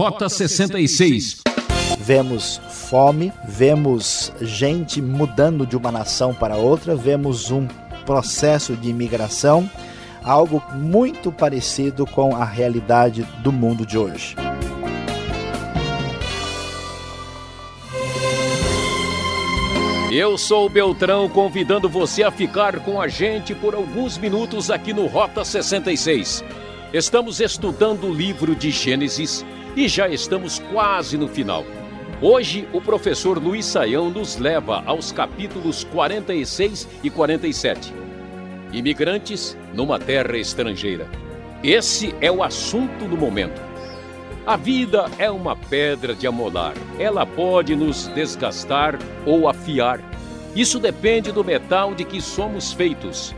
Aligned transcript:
Rota 0.00 0.30
66. 0.30 1.42
Vemos 1.98 2.58
fome, 2.70 3.30
vemos 3.46 4.32
gente 4.40 5.02
mudando 5.02 5.66
de 5.66 5.76
uma 5.76 5.92
nação 5.92 6.32
para 6.32 6.56
outra, 6.56 6.96
vemos 6.96 7.50
um 7.50 7.68
processo 8.06 8.74
de 8.74 8.88
imigração, 8.88 9.70
algo 10.24 10.64
muito 10.72 11.30
parecido 11.30 12.06
com 12.06 12.34
a 12.34 12.46
realidade 12.46 13.28
do 13.42 13.52
mundo 13.52 13.84
de 13.84 13.98
hoje. 13.98 14.36
Eu 20.10 20.38
sou 20.38 20.64
o 20.64 20.70
Beltrão, 20.70 21.28
convidando 21.28 21.90
você 21.90 22.22
a 22.22 22.30
ficar 22.30 22.80
com 22.80 23.02
a 23.02 23.06
gente 23.06 23.54
por 23.54 23.74
alguns 23.74 24.16
minutos 24.16 24.70
aqui 24.70 24.94
no 24.94 25.04
Rota 25.06 25.44
66. 25.44 26.42
Estamos 26.90 27.38
estudando 27.38 28.06
o 28.06 28.14
livro 28.14 28.56
de 28.56 28.70
Gênesis 28.70 29.44
e 29.76 29.88
já 29.88 30.08
estamos 30.08 30.58
quase 30.72 31.16
no 31.16 31.28
final. 31.28 31.64
Hoje, 32.20 32.68
o 32.72 32.80
professor 32.80 33.38
Luiz 33.42 33.64
Saião 33.64 34.10
nos 34.10 34.36
leva 34.36 34.82
aos 34.84 35.10
capítulos 35.10 35.84
46 35.84 36.88
e 37.02 37.08
47. 37.08 37.94
Imigrantes 38.72 39.56
numa 39.72 39.98
terra 39.98 40.36
estrangeira. 40.36 41.08
Esse 41.62 42.14
é 42.20 42.30
o 42.30 42.42
assunto 42.42 43.06
do 43.06 43.16
momento. 43.16 43.60
A 44.46 44.56
vida 44.56 45.06
é 45.18 45.30
uma 45.30 45.54
pedra 45.54 46.14
de 46.14 46.26
amolar. 46.26 46.74
Ela 46.98 47.24
pode 47.24 47.74
nos 47.76 48.08
desgastar 48.08 48.98
ou 49.24 49.48
afiar. 49.48 50.00
Isso 50.54 50.78
depende 50.78 51.30
do 51.30 51.44
metal 51.44 51.94
de 51.94 52.04
que 52.04 52.20
somos 52.20 52.72
feitos. 52.72 53.34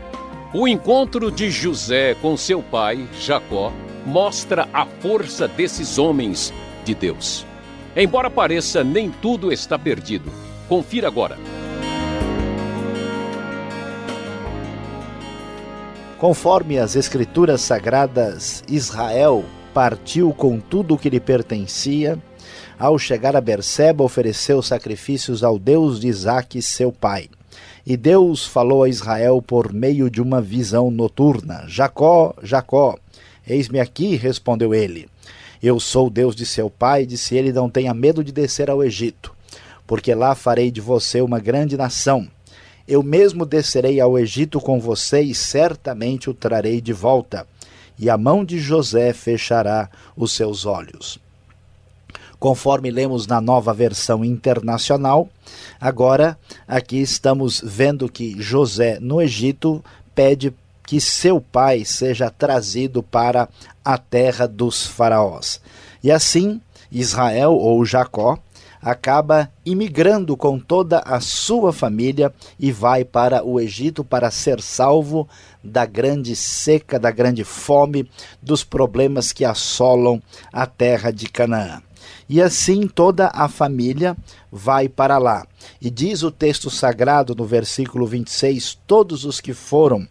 O 0.53 0.67
encontro 0.67 1.31
de 1.31 1.49
José 1.49 2.15
com 2.21 2.35
seu 2.35 2.61
pai, 2.61 3.07
Jacó, 3.19 3.71
mostra 4.05 4.67
a 4.73 4.85
força 4.85 5.47
desses 5.47 5.97
homens 5.97 6.53
de 6.83 6.93
Deus. 6.93 7.45
Embora 7.95 8.29
pareça, 8.29 8.83
nem 8.83 9.09
tudo 9.09 9.51
está 9.51 9.77
perdido. 9.77 10.31
Confira 10.67 11.07
agora. 11.07 11.37
Conforme 16.17 16.79
as 16.79 16.95
Escrituras 16.95 17.61
Sagradas, 17.61 18.63
Israel 18.67 19.43
partiu 19.73 20.31
com 20.31 20.59
tudo 20.59 20.93
o 20.93 20.97
que 20.97 21.09
lhe 21.09 21.19
pertencia. 21.19 22.17
Ao 22.79 22.97
chegar 22.97 23.35
a 23.35 23.41
Berseba, 23.41 24.03
ofereceu 24.03 24.61
sacrifícios 24.61 25.43
ao 25.43 25.59
Deus 25.59 25.99
de 25.99 26.07
Isaque, 26.07 26.61
seu 26.61 26.91
pai. 26.91 27.29
E 27.85 27.97
Deus 27.97 28.45
falou 28.45 28.83
a 28.83 28.89
Israel 28.89 29.41
por 29.41 29.73
meio 29.73 30.09
de 30.09 30.21
uma 30.21 30.41
visão 30.41 30.89
noturna: 30.89 31.65
Jacó, 31.67 32.33
Jacó. 32.41 32.97
Eis-me 33.47 33.79
aqui, 33.79 34.15
respondeu 34.15 34.73
ele. 34.73 35.09
Eu 35.61 35.79
sou 35.79 36.07
o 36.07 36.09
Deus 36.09 36.35
de 36.35 36.45
seu 36.45 36.69
pai, 36.69 37.05
disse 37.05 37.35
ele, 37.35 37.53
não 37.53 37.69
tenha 37.69 37.93
medo 37.93 38.23
de 38.23 38.31
descer 38.31 38.69
ao 38.69 38.83
Egito, 38.83 39.33
porque 39.87 40.13
lá 40.13 40.35
farei 40.35 40.69
de 40.69 40.81
você 40.81 41.21
uma 41.21 41.39
grande 41.39 41.77
nação. 41.77 42.27
Eu 42.87 43.01
mesmo 43.01 43.45
descerei 43.45 43.99
ao 44.01 44.19
Egito 44.19 44.59
com 44.59 44.79
você 44.79 45.21
e 45.21 45.33
certamente 45.33 46.29
o 46.29 46.33
trarei 46.33 46.81
de 46.81 46.91
volta 46.91 47.47
e 47.97 48.09
a 48.09 48.17
mão 48.17 48.43
de 48.43 48.59
José 48.59 49.13
fechará 49.13 49.89
os 50.15 50.33
seus 50.33 50.65
olhos. 50.65 51.19
Conforme 52.39 52.91
lemos 52.91 53.25
na 53.25 53.39
nova 53.39 53.73
versão 53.73 54.25
internacional, 54.25 55.29
agora 55.79 56.37
aqui 56.67 56.97
estamos 56.97 57.61
vendo 57.63 58.09
que 58.09 58.35
José 58.41 58.99
no 58.99 59.21
Egito 59.21 59.81
pede 60.13 60.53
que 60.85 60.99
seu 60.99 61.39
pai 61.39 61.85
seja 61.85 62.29
trazido 62.29 63.01
para 63.01 63.49
a 63.83 63.97
terra 63.97 64.47
dos 64.47 64.85
faraós. 64.85 65.61
E 66.03 66.11
assim, 66.11 66.61
Israel 66.91 67.53
ou 67.53 67.83
Jacó 67.85 68.37
acaba 68.81 69.49
imigrando 69.65 70.35
com 70.35 70.59
toda 70.59 70.99
a 70.99 71.21
sua 71.21 71.71
família 71.71 72.33
e 72.59 72.71
vai 72.71 73.05
para 73.05 73.43
o 73.43 73.59
Egito 73.59 74.03
para 74.03 74.29
ser 74.29 74.61
salvo 74.61 75.27
da 75.63 75.85
grande 75.85 76.35
seca, 76.35 76.99
da 76.99 77.09
grande 77.09 77.45
fome, 77.45 78.09
dos 78.41 78.63
problemas 78.63 79.31
que 79.31 79.45
assolam 79.45 80.21
a 80.51 80.65
terra 80.65 81.11
de 81.11 81.29
Canaã. 81.29 81.81
E 82.27 82.41
assim 82.41 82.87
toda 82.87 83.27
a 83.33 83.47
família 83.47 84.15
vai 84.51 84.87
para 84.87 85.17
lá. 85.17 85.45
E 85.81 85.89
diz 85.89 86.23
o 86.23 86.31
texto 86.31 86.69
sagrado 86.69 87.35
no 87.35 87.45
versículo 87.45 88.05
26: 88.05 88.79
Todos 88.87 89.25
os 89.25 89.39
que 89.39 89.53
foram 89.53 90.07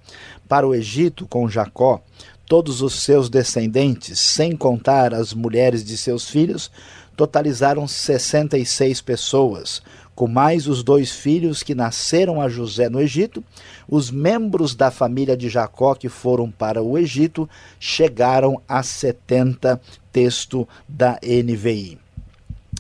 para 0.48 0.66
o 0.66 0.74
Egito 0.74 1.26
com 1.26 1.48
Jacó, 1.48 2.02
todos 2.46 2.82
os 2.82 3.02
seus 3.02 3.30
descendentes, 3.30 4.18
sem 4.18 4.56
contar 4.56 5.14
as 5.14 5.32
mulheres 5.32 5.84
de 5.84 5.96
seus 5.96 6.28
filhos, 6.28 6.70
totalizaram 7.16 7.86
66 7.86 9.00
pessoas, 9.00 9.82
com 10.22 10.28
mais 10.28 10.68
os 10.68 10.84
dois 10.84 11.10
filhos 11.10 11.64
que 11.64 11.74
nasceram 11.74 12.40
a 12.40 12.48
José 12.48 12.88
no 12.88 13.00
Egito, 13.00 13.42
os 13.88 14.08
membros 14.08 14.72
da 14.72 14.88
família 14.88 15.36
de 15.36 15.48
Jacó 15.48 15.96
que 15.96 16.08
foram 16.08 16.48
para 16.48 16.80
o 16.80 16.96
Egito 16.96 17.50
chegaram 17.80 18.62
a 18.68 18.84
70, 18.84 19.80
texto 20.12 20.68
da 20.88 21.18
NVI. 21.24 21.98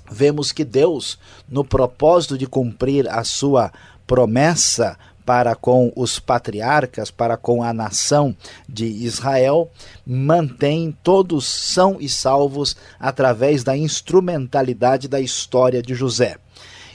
Vemos 0.08 0.52
que 0.52 0.62
Deus, 0.62 1.18
no 1.48 1.64
propósito 1.64 2.38
de 2.38 2.46
cumprir 2.46 3.08
a 3.08 3.24
sua 3.24 3.72
promessa 4.06 4.96
para 5.26 5.56
com 5.56 5.92
os 5.96 6.20
patriarcas, 6.20 7.10
para 7.10 7.36
com 7.36 7.60
a 7.60 7.72
nação 7.72 8.36
de 8.68 8.86
Israel, 8.86 9.68
mantém 10.06 10.96
todos 11.02 11.44
são 11.44 11.96
e 11.98 12.08
salvos 12.08 12.76
através 13.00 13.64
da 13.64 13.76
instrumentalidade 13.76 15.08
da 15.08 15.20
história 15.20 15.82
de 15.82 15.92
José. 15.92 16.36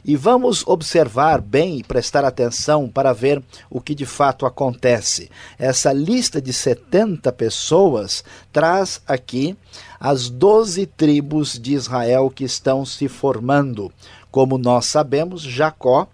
E 0.08 0.16
vamos 0.16 0.66
observar 0.66 1.42
bem 1.42 1.80
e 1.80 1.84
prestar 1.84 2.24
atenção 2.24 2.88
para 2.88 3.12
ver 3.12 3.44
o 3.70 3.82
que 3.82 3.94
de 3.94 4.06
fato 4.06 4.46
acontece. 4.46 5.30
Essa 5.60 5.92
lista 5.92 6.42
de 6.42 6.54
70 6.54 7.30
pessoas 7.34 8.24
traz 8.54 9.02
aqui 9.06 9.58
as 10.00 10.30
12 10.30 10.86
tribos 10.86 11.60
de 11.60 11.74
Israel 11.74 12.32
que 12.34 12.46
estão 12.46 12.86
se 12.86 13.10
formando. 13.10 13.92
Como 14.32 14.58
nós 14.58 14.86
sabemos, 14.86 15.42
Jacó 15.42 16.08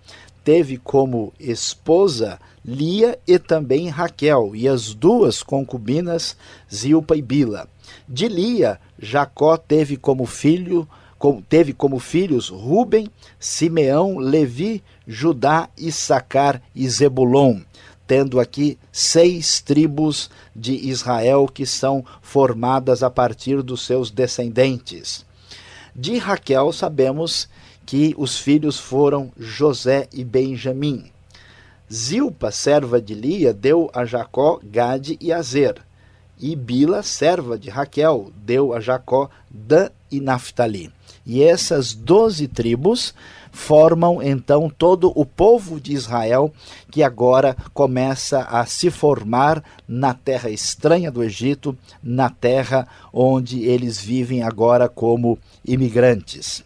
teve 0.44 0.78
como 0.78 1.31
esposa 1.40 2.40
Lia 2.66 3.20
e 3.28 3.38
também 3.38 3.90
Raquel, 3.90 4.56
e 4.56 4.68
as 4.68 4.94
duas 4.94 5.44
concubinas 5.44 6.36
Zilpa 6.74 7.16
e 7.16 7.22
Bila. 7.22 7.68
De 8.08 8.28
Lia, 8.28 8.80
Jacó 8.98 9.56
teve 9.56 9.98
como 9.98 10.25
filho 10.25 10.88
teve 11.32 11.74
como 11.74 12.00
filhos 12.00 12.50
Ruben, 12.50 13.10
Simeão, 13.40 14.18
Levi, 14.18 14.84
Judá, 15.08 15.70
Issacar 15.78 16.62
e 16.76 16.88
Zebulon, 16.90 17.62
tendo 18.06 18.40
aqui 18.40 18.78
seis 18.92 19.62
tribos 19.62 20.30
de 20.56 20.74
Israel 20.74 21.48
que 21.48 21.66
são 21.66 22.04
formadas 22.22 23.04
a 23.04 23.10
partir 23.10 23.62
dos 23.62 23.86
seus 23.86 24.12
descendentes. 24.12 25.26
De 25.96 26.18
Raquel 26.18 26.72
sabemos 26.74 27.48
que 27.86 28.14
os 28.18 28.38
filhos 28.38 28.80
foram 28.80 29.32
José 29.38 30.08
e 30.12 30.24
Benjamim. 30.24 31.12
Zilpa, 31.92 32.52
serva 32.52 33.00
de 33.02 33.14
Lia, 33.14 33.54
deu 33.54 33.90
a 33.94 34.04
Jacó 34.04 34.60
Gade 34.64 35.18
e 35.22 35.32
Azer. 35.32 35.76
E 36.44 36.58
Bila, 36.58 37.02
serva 37.02 37.58
de 37.58 37.70
Raquel, 37.70 38.30
deu 38.36 38.74
a 38.74 38.81
Jacó 38.81 39.30
Dan 39.50 39.90
e 40.12 40.20
Naphtali. 40.20 40.92
E 41.26 41.42
essas 41.42 41.94
doze 41.94 42.50
tribos 42.50 43.14
formam 43.50 44.22
então 44.22 44.70
todo 44.70 45.09
o 45.16 45.26
povo 45.26 45.80
de 45.80 45.94
Israel 45.94 46.54
que 46.92 47.02
agora 47.02 47.56
começa 47.74 48.42
a 48.42 48.66
se 48.66 48.92
formar 48.92 49.64
na 49.88 50.14
terra 50.14 50.50
estranha 50.50 51.09
do 51.09 51.24
Egito, 51.24 51.78
na 52.04 52.30
terra 52.30 52.86
onde 53.14 53.64
eles 53.64 53.98
vivem 53.98 54.44
agora 54.44 54.90
como 54.90 55.40
imigrantes. 55.66 56.62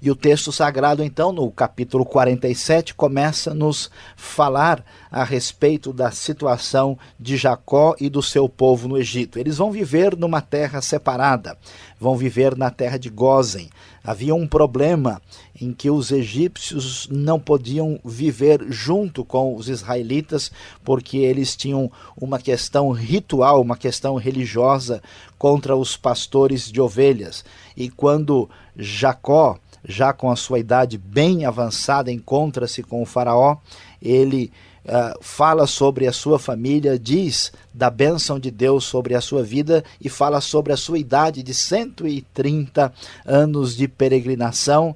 E 0.00 0.10
o 0.10 0.16
texto 0.16 0.52
sagrado, 0.52 1.02
então, 1.02 1.32
no 1.32 1.50
capítulo 1.50 2.04
47, 2.04 2.94
começa 2.94 3.50
a 3.50 3.54
nos 3.54 3.90
falar 4.16 4.84
a 5.10 5.24
respeito 5.24 5.92
da 5.92 6.10
situação 6.10 6.98
de 7.18 7.36
Jacó 7.36 7.94
e 8.00 8.08
do 8.08 8.22
seu 8.22 8.48
povo 8.48 8.88
no 8.88 8.96
Egito. 8.96 9.38
Eles 9.38 9.56
vão 9.58 9.72
viver 9.72 10.16
numa 10.16 10.40
terra 10.40 10.80
separada, 10.80 11.56
vão 11.98 12.16
viver 12.16 12.56
na 12.56 12.70
terra 12.70 12.98
de 12.98 13.10
Gozen. 13.10 13.68
Havia 14.02 14.34
um 14.34 14.46
problema 14.46 15.20
em 15.60 15.72
que 15.72 15.90
os 15.90 16.10
egípcios 16.10 17.06
não 17.10 17.38
podiam 17.38 18.00
viver 18.02 18.64
junto 18.70 19.24
com 19.24 19.54
os 19.54 19.68
israelitas, 19.68 20.50
porque 20.82 21.18
eles 21.18 21.54
tinham 21.54 21.92
uma 22.16 22.38
questão 22.38 22.90
ritual, 22.92 23.60
uma 23.60 23.76
questão 23.76 24.16
religiosa 24.16 25.02
contra 25.38 25.76
os 25.76 25.96
pastores 25.96 26.70
de 26.70 26.80
ovelhas. 26.80 27.44
E 27.80 27.88
quando 27.88 28.46
Jacó, 28.76 29.58
já 29.82 30.12
com 30.12 30.30
a 30.30 30.36
sua 30.36 30.58
idade 30.58 30.98
bem 30.98 31.46
avançada, 31.46 32.12
encontra-se 32.12 32.82
com 32.82 33.00
o 33.00 33.06
Faraó, 33.06 33.56
ele 34.02 34.52
uh, 34.84 35.16
fala 35.22 35.66
sobre 35.66 36.06
a 36.06 36.12
sua 36.12 36.38
família, 36.38 36.98
diz 36.98 37.50
da 37.72 37.88
bênção 37.88 38.38
de 38.38 38.50
Deus 38.50 38.84
sobre 38.84 39.14
a 39.14 39.20
sua 39.22 39.42
vida 39.42 39.82
e 39.98 40.10
fala 40.10 40.42
sobre 40.42 40.74
a 40.74 40.76
sua 40.76 40.98
idade 40.98 41.42
de 41.42 41.54
130 41.54 42.92
anos 43.24 43.74
de 43.74 43.88
peregrinação. 43.88 44.94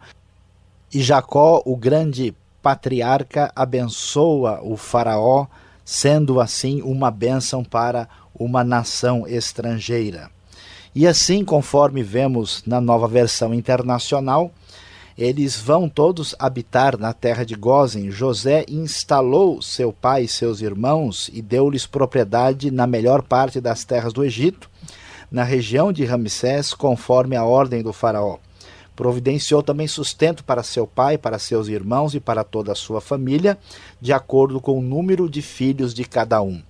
E 0.93 1.01
Jacó, 1.01 1.63
o 1.65 1.79
grande 1.79 2.35
patriarca, 2.61 3.51
abençoa 3.57 4.61
o 4.63 4.77
Faraó, 4.77 5.47
sendo 5.87 6.39
assim 6.39 6.83
uma 6.83 7.11
bênção 7.11 7.65
para 7.65 8.07
uma 8.39 8.63
nação 8.63 9.27
estrangeira. 9.27 10.34
E 10.95 11.09
assim, 11.09 11.45
conforme 11.45 12.05
vemos 12.05 12.63
na 12.65 12.81
nova 12.81 13.09
versão 13.09 13.53
internacional, 13.53 14.53
eles 15.19 15.57
vão 15.57 15.89
todos 15.89 16.37
habitar 16.39 16.97
na 16.97 17.13
terra 17.13 17.45
de 17.45 17.57
Gozen. 17.57 18.13
José 18.13 18.65
instalou 18.69 19.61
seu 19.61 19.93
pai 19.93 20.25
e 20.25 20.29
seus 20.29 20.61
irmãos 20.61 21.29
e 21.33 21.43
deu-lhes 21.43 21.85
propriedade 21.85 22.71
na 22.71 22.87
melhor 22.87 23.23
parte 23.23 23.61
das 23.61 23.85
terras 23.85 24.13
do 24.13 24.25
Egito, 24.25 24.71
na 25.31 25.43
região 25.43 25.93
de 25.93 26.05
Ramsés, 26.05 26.73
conforme 26.73 27.35
a 27.35 27.45
ordem 27.45 27.83
do 27.83 27.93
faraó. 27.93 28.39
Providenciou 28.95 29.65
também 29.65 29.89
sustento 29.89 30.45
para 30.45 30.63
seu 30.63 30.87
pai, 30.87 31.19
para 31.19 31.41
seus 31.41 31.67
irmãos 31.67 32.15
e 32.15 32.21
para 32.21 32.45
toda 32.45 32.71
a 32.71 32.77
sua 32.77 33.01
família, 33.01 33.59
de 34.01 34.13
acordo 34.13 34.61
com 34.61 34.79
o 34.79 34.83
número 34.83 35.29
de 35.29 35.43
filhos 35.43 35.93
de 35.93 36.05
cada 36.05 36.41
um. 36.41 36.63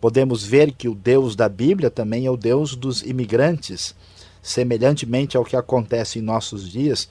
Podemos 0.00 0.44
ver 0.44 0.72
que 0.72 0.88
o 0.88 0.94
Deus 0.94 1.34
da 1.34 1.48
Bíblia 1.48 1.90
também 1.90 2.26
é 2.26 2.30
o 2.30 2.36
Deus 2.36 2.74
dos 2.74 3.02
imigrantes, 3.02 3.94
semelhantemente 4.42 5.36
ao 5.36 5.44
que 5.44 5.56
acontece 5.56 6.18
em 6.18 6.22
nossos 6.22 6.70
dias 6.70 7.08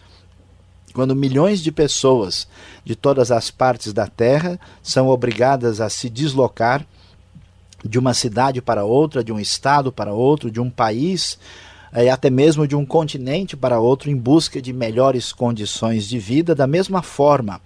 quando 0.97 1.15
milhões 1.15 1.61
de 1.61 1.71
pessoas 1.71 2.47
de 2.83 2.95
todas 2.95 3.29
as 3.31 3.51
partes 3.51 3.93
da 3.93 4.07
Terra 4.07 4.59
são 4.81 5.09
obrigadas 5.09 5.79
a 5.79 5.89
se 5.89 6.09
deslocar 6.09 6.83
de 7.85 7.99
uma 7.99 8.15
cidade 8.15 8.63
para 8.63 8.83
outra, 8.83 9.23
de 9.23 9.31
um 9.31 9.39
estado 9.39 9.91
para 9.91 10.11
outro, 10.11 10.49
de 10.49 10.59
um 10.59 10.71
país 10.71 11.37
e 11.93 11.99
eh, 11.99 12.09
até 12.09 12.31
mesmo 12.31 12.67
de 12.67 12.75
um 12.75 12.83
continente 12.83 13.55
para 13.55 13.79
outro 13.79 14.09
em 14.09 14.15
busca 14.15 14.59
de 14.59 14.73
melhores 14.73 15.31
condições 15.31 16.07
de 16.07 16.17
vida, 16.17 16.55
da 16.55 16.65
mesma 16.65 17.03
forma. 17.03 17.61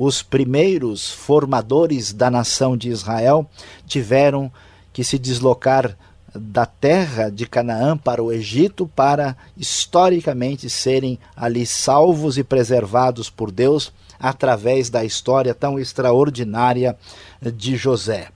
Os 0.00 0.22
primeiros 0.22 1.10
formadores 1.10 2.12
da 2.12 2.30
nação 2.30 2.76
de 2.76 2.88
Israel 2.88 3.50
tiveram 3.84 4.48
que 4.92 5.02
se 5.02 5.18
deslocar 5.18 5.98
da 6.32 6.64
terra 6.64 7.28
de 7.30 7.44
Canaã 7.44 7.98
para 7.98 8.22
o 8.22 8.32
Egito 8.32 8.88
para 8.94 9.36
historicamente 9.56 10.70
serem 10.70 11.18
ali 11.34 11.66
salvos 11.66 12.38
e 12.38 12.44
preservados 12.44 13.28
por 13.28 13.50
Deus 13.50 13.92
através 14.20 14.88
da 14.88 15.04
história 15.04 15.52
tão 15.52 15.80
extraordinária 15.80 16.96
de 17.42 17.76
José. 17.76 18.28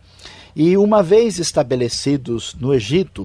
E 0.57 0.77
uma 0.77 1.01
vez 1.01 1.39
estabelecidos 1.39 2.57
no 2.59 2.75
Egito, 2.75 3.25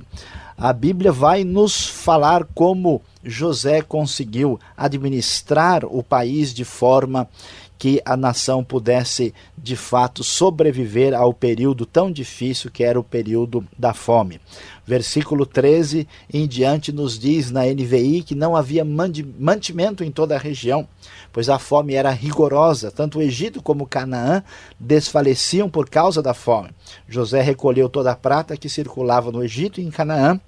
a 0.56 0.72
Bíblia 0.72 1.12
vai 1.12 1.44
nos 1.44 1.88
falar 1.88 2.48
como 2.54 3.02
José 3.24 3.82
conseguiu 3.82 4.60
administrar 4.76 5.86
o 5.86 6.02
país 6.02 6.54
de 6.54 6.64
forma 6.64 7.28
que 7.78 8.02
a 8.06 8.18
nação 8.18 8.64
pudesse 8.64 9.34
de 9.58 9.76
fato 9.76 10.24
sobreviver 10.24 11.14
ao 11.14 11.34
período 11.34 11.86
tão 11.86 12.12
difícil 12.12 12.72
que 12.72 12.84
era 12.84 13.00
o 13.00 13.04
período 13.04 13.66
da 13.78 13.94
fome. 13.94 14.40
Versículo 14.86 15.46
13 15.46 16.08
em 16.34 16.48
diante 16.48 16.92
nos 16.92 17.20
diz 17.20 17.52
na 17.52 17.66
NVI 17.66 18.24
que 18.24 18.34
não 18.34 18.56
havia 18.56 18.86
mantimento 18.86 20.04
em 20.04 20.10
toda 20.10 20.36
a 20.36 20.40
região, 20.40 20.88
pois 21.32 21.50
a 21.50 21.60
fome 21.60 21.94
era 21.94 22.10
rigorosa, 22.10 22.90
tanto 22.90 23.20
o 23.20 23.22
Egito 23.22 23.62
como 23.62 23.86
Canaã 23.86 24.42
desfaleciam 24.80 25.70
por 25.70 25.90
causa 25.90 26.22
da 26.22 26.34
fome. 26.34 26.70
José 27.08 27.42
recolheu 27.42 27.90
toda 27.90 28.12
a 28.12 28.16
prata 28.16 28.56
que 28.56 28.70
circulava 28.70 29.32
no 29.32 29.44
Egito 29.44 29.82
e 29.82 29.84
em 29.84 29.92
Canaã, 29.92 30.40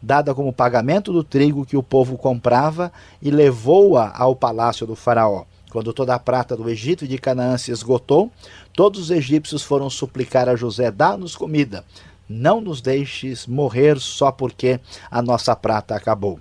dada 0.00 0.32
como 0.32 0.52
pagamento 0.52 1.12
do 1.12 1.24
trigo 1.24 1.66
que 1.66 1.76
o 1.76 1.82
povo 1.82 2.16
comprava, 2.16 2.92
e 3.20 3.32
levou-a 3.32 4.12
ao 4.16 4.36
palácio 4.36 4.86
do 4.86 4.94
faraó. 4.94 5.44
Quando 5.70 5.92
toda 5.92 6.14
a 6.14 6.18
prata 6.18 6.56
do 6.56 6.68
Egito 6.68 7.04
e 7.04 7.08
de 7.08 7.18
Canaã 7.18 7.58
se 7.58 7.70
esgotou, 7.70 8.32
todos 8.72 9.00
os 9.00 9.10
egípcios 9.10 9.62
foram 9.62 9.90
suplicar 9.90 10.48
a 10.48 10.56
José: 10.56 10.90
dá-nos 10.90 11.36
comida, 11.36 11.84
não 12.28 12.60
nos 12.60 12.80
deixes 12.80 13.46
morrer 13.46 13.98
só 13.98 14.32
porque 14.32 14.80
a 15.10 15.20
nossa 15.20 15.54
prata 15.54 15.94
acabou. 15.94 16.40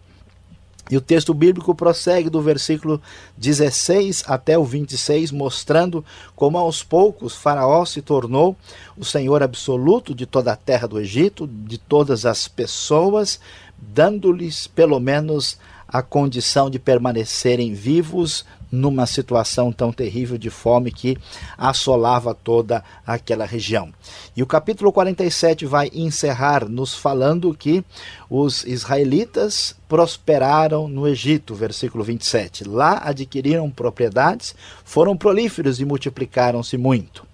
E 0.90 0.96
o 0.96 1.02
texto 1.02 1.34
bíblico 1.34 1.76
prossegue 1.76 2.30
do 2.30 2.42
versículo 2.42 3.02
16 3.38 4.24
até 4.26 4.58
o 4.58 4.64
26, 4.64 5.32
mostrando 5.32 6.04
como 6.36 6.58
aos 6.58 6.82
poucos 6.82 7.36
Faraó 7.36 7.84
se 7.84 8.02
tornou 8.02 8.56
o 8.98 9.04
senhor 9.04 9.44
absoluto 9.44 10.16
de 10.16 10.26
toda 10.26 10.54
a 10.54 10.56
terra 10.56 10.88
do 10.88 11.00
Egito, 11.00 11.46
de 11.46 11.78
todas 11.78 12.26
as 12.26 12.48
pessoas, 12.48 13.40
dando-lhes 13.78 14.66
pelo 14.66 14.98
menos 15.00 15.58
a 15.88 16.02
condição 16.02 16.70
de 16.70 16.78
permanecerem 16.78 17.74
vivos 17.74 18.46
numa 18.72 19.06
situação 19.06 19.72
tão 19.72 19.92
terrível 19.92 20.38
de 20.38 20.50
fome 20.50 20.92
que 20.92 21.18
assolava 21.58 22.34
toda 22.34 22.84
aquela 23.06 23.46
região. 23.46 23.94
E 24.36 24.44
o 24.44 24.46
capítulo 24.48 24.92
47 24.92 25.66
vai 25.66 25.90
encerrar 25.94 26.68
nos 26.68 26.94
falando 26.94 27.56
que 27.56 27.84
os 28.30 28.66
israelitas 28.66 29.76
prosperaram 29.88 30.88
no 30.88 31.08
Egito, 31.08 31.56
versículo 31.56 32.04
27. 32.04 32.66
Lá 32.66 33.02
adquiriram 33.04 33.70
propriedades, 33.70 34.54
foram 34.84 35.16
prolíferos 35.16 35.80
e 35.80 35.86
multiplicaram-se 35.86 36.78
muito. 36.78 37.26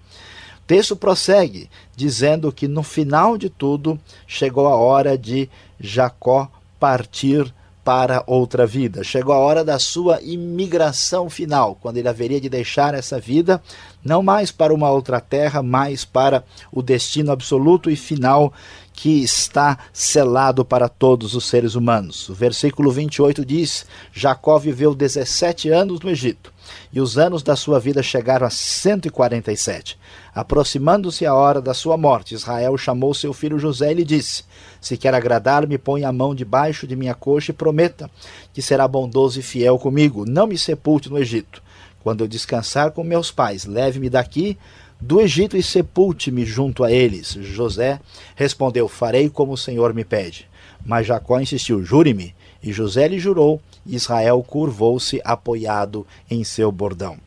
O 0.64 0.66
texto 0.66 0.96
prossegue 0.96 1.68
dizendo 1.96 2.50
que 2.52 2.66
no 2.68 2.82
final 2.82 3.36
de 3.36 3.50
tudo 3.50 4.00
chegou 4.26 4.66
a 4.68 4.76
hora 4.76 5.18
de 5.18 5.50
Jacó 5.78 6.50
partir 6.78 7.52
para 7.84 8.24
outra 8.26 8.66
vida. 8.66 9.04
Chegou 9.04 9.34
a 9.34 9.38
hora 9.38 9.62
da 9.62 9.78
sua 9.78 10.20
imigração 10.22 11.28
final, 11.28 11.76
quando 11.80 11.98
ele 11.98 12.08
haveria 12.08 12.40
de 12.40 12.48
deixar 12.48 12.94
essa 12.94 13.20
vida, 13.20 13.62
não 14.02 14.22
mais 14.22 14.50
para 14.50 14.72
uma 14.72 14.90
outra 14.90 15.20
terra, 15.20 15.62
mas 15.62 16.04
para 16.04 16.42
o 16.72 16.82
destino 16.82 17.30
absoluto 17.30 17.90
e 17.90 17.96
final 17.96 18.52
que 18.94 19.22
está 19.22 19.76
selado 19.92 20.64
para 20.64 20.88
todos 20.88 21.34
os 21.34 21.46
seres 21.46 21.74
humanos. 21.74 22.28
O 22.28 22.34
versículo 22.34 22.92
28 22.92 23.44
diz: 23.44 23.84
Jacó 24.12 24.56
viveu 24.56 24.94
17 24.94 25.68
anos 25.68 26.00
no 26.00 26.08
Egito, 26.08 26.52
e 26.92 27.00
os 27.00 27.18
anos 27.18 27.42
da 27.42 27.56
sua 27.56 27.80
vida 27.80 28.02
chegaram 28.02 28.46
a 28.46 28.50
147. 28.50 29.98
Aproximando-se 30.32 31.26
a 31.26 31.34
hora 31.34 31.60
da 31.60 31.74
sua 31.74 31.96
morte, 31.96 32.34
Israel 32.34 32.78
chamou 32.78 33.12
seu 33.12 33.32
filho 33.32 33.58
José 33.58 33.90
e 33.90 33.94
lhe 33.94 34.04
disse: 34.04 34.44
Se 34.80 34.96
quer 34.96 35.12
agradar-me, 35.12 35.76
põe 35.76 36.04
a 36.04 36.12
mão 36.12 36.32
debaixo 36.34 36.86
de 36.86 36.94
minha 36.94 37.14
coxa 37.14 37.50
e 37.50 37.54
prometa 37.54 38.08
que 38.52 38.62
será 38.62 38.86
bondoso 38.86 39.40
e 39.40 39.42
fiel 39.42 39.76
comigo. 39.76 40.24
Não 40.24 40.46
me 40.46 40.56
sepulte 40.56 41.10
no 41.10 41.18
Egito. 41.18 41.62
Quando 42.00 42.22
eu 42.22 42.28
descansar 42.28 42.92
com 42.92 43.02
meus 43.02 43.30
pais, 43.30 43.64
leve-me 43.64 44.08
daqui 44.08 44.56
do 45.04 45.20
Egito 45.20 45.54
e 45.54 45.62
sepulte-me 45.62 46.46
junto 46.46 46.82
a 46.82 46.90
eles. 46.90 47.36
José 47.38 48.00
respondeu: 48.34 48.88
Farei 48.88 49.28
como 49.28 49.52
o 49.52 49.58
Senhor 49.58 49.92
me 49.92 50.02
pede. 50.02 50.48
Mas 50.84 51.06
Jacó 51.06 51.38
insistiu: 51.38 51.84
Jure-me. 51.84 52.34
E 52.62 52.72
José 52.72 53.06
lhe 53.06 53.18
jurou, 53.18 53.60
e 53.84 53.94
Israel 53.94 54.42
curvou-se 54.42 55.20
apoiado 55.22 56.06
em 56.30 56.42
seu 56.42 56.72
bordão. 56.72 57.18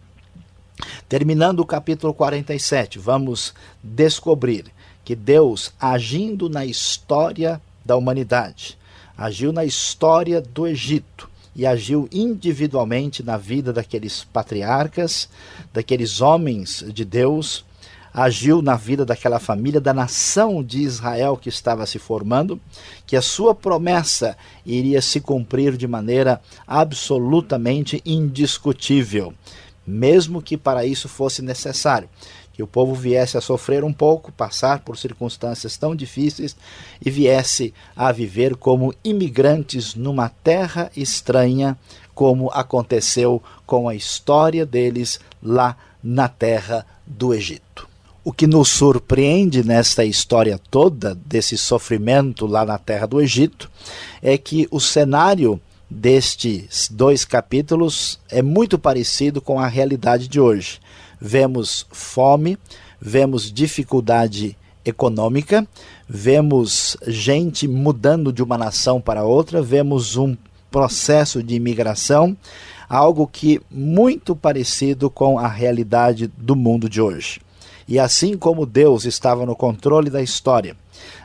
Terminando 1.07 1.60
o 1.60 1.65
capítulo 1.65 2.15
47, 2.15 2.98
vamos 2.98 3.53
descobrir 3.84 4.65
que 5.05 5.15
Deus, 5.15 5.72
agindo 5.79 6.50
na 6.50 6.65
história 6.65 7.62
da 7.86 7.96
humanidade, 7.96 8.75
agiu 9.15 9.53
na 9.53 9.63
história 9.63 10.41
do 10.41 10.65
Egito 10.65 11.29
e 11.55 11.65
agiu 11.65 12.10
individualmente 12.12 13.22
na 13.22 13.38
vida 13.38 13.72
daqueles 13.72 14.24
patriarcas, 14.24 15.29
daqueles 15.72 16.22
homens 16.22 16.84
de 16.91 17.05
Deus, 17.05 17.65
agiu 18.17 18.63
na 18.63 18.75
vida 18.75 19.05
daquela 19.05 19.39
família, 19.39 19.79
da 19.79 19.93
nação 19.93 20.63
de 20.63 20.81
Israel 20.81 21.38
que 21.38 21.50
estava 21.50 21.86
se 21.86 22.00
formando, 22.00 22.59
que 23.05 23.15
a 23.15 23.21
sua 23.21 23.53
promessa 23.53 24.36
iria 24.65 25.03
se 25.03 25.21
cumprir 25.21 25.77
de 25.77 25.88
maneira 25.88 26.41
absolutamente 26.65 28.01
indiscutível, 28.03 29.36
mesmo 29.86 30.41
que 30.41 30.57
para 30.57 30.83
isso 30.83 31.07
fosse 31.07 31.43
necessário 31.43 32.09
que 32.51 32.63
o 32.63 32.67
povo 32.67 32.95
viesse 32.95 33.38
a 33.38 33.41
sofrer 33.41 33.83
um 33.83 33.93
pouco, 33.93 34.31
passar 34.31 34.79
por 34.79 34.97
circunstâncias 34.97 35.77
tão 35.77 35.95
difíceis 35.95 36.57
e 37.05 37.12
viesse 37.12 37.71
a 37.95 38.12
viver 38.12 38.55
como 38.55 38.95
imigrantes 39.03 39.93
numa 39.93 40.27
terra 40.27 40.89
estranha, 40.97 41.77
como 42.15 42.50
aconteceu 42.51 43.43
com 43.63 43.88
a 43.88 43.93
história 43.93 44.65
deles 44.65 45.19
lá 45.39 45.77
na 46.03 46.27
terra 46.27 46.83
do 47.05 47.31
Egito. 47.31 47.88
O 48.27 48.34
que 48.34 48.46
nos 48.46 48.67
surpreende 48.67 49.63
nesta 49.63 50.03
história 50.03 50.60
toda 50.69 51.15
desse 51.15 51.57
sofrimento 51.57 52.46
lá 52.46 52.65
na 52.65 52.77
terra 52.77 53.07
do 53.07 53.22
Egito 53.22 53.72
é 54.22 54.38
que 54.38 54.67
o 54.69 54.81
cenário 54.81 55.57
destes 55.89 56.89
dois 56.91 57.24
capítulos 57.24 58.19
é 58.29 58.41
muito 58.41 58.77
parecido 58.77 59.39
com 59.39 59.57
a 59.57 59.67
realidade 59.67 60.27
de 60.27 60.41
hoje. 60.41 60.81
Vemos 61.22 61.88
fome, 61.89 62.57
vemos 63.00 63.50
dificuldade 63.50 64.57
econômica, 64.84 65.65
vemos 66.05 66.98
gente 67.07 67.65
mudando 67.65 68.34
de 68.34 68.43
uma 68.43 68.57
nação 68.57 69.00
para 69.00 69.24
outra, 69.24 69.62
vemos 69.62 70.17
um 70.17 70.36
processo 70.69 71.41
de 71.41 71.55
imigração, 71.55 72.36
algo 72.89 73.25
que 73.25 73.62
muito 73.72 74.36
parecido 74.36 75.10
com 75.10 75.39
a 75.39 75.48
realidade 75.48 76.29
do 76.38 76.57
mundo 76.57 76.89
de 76.89 77.00
hoje. 77.00 77.39
E 77.88 77.98
assim 77.98 78.38
como 78.38 78.65
Deus 78.65 79.06
estava 79.06 79.46
no 79.46 79.56
controle 79.56 80.10
da 80.10 80.22
história, 80.22 80.75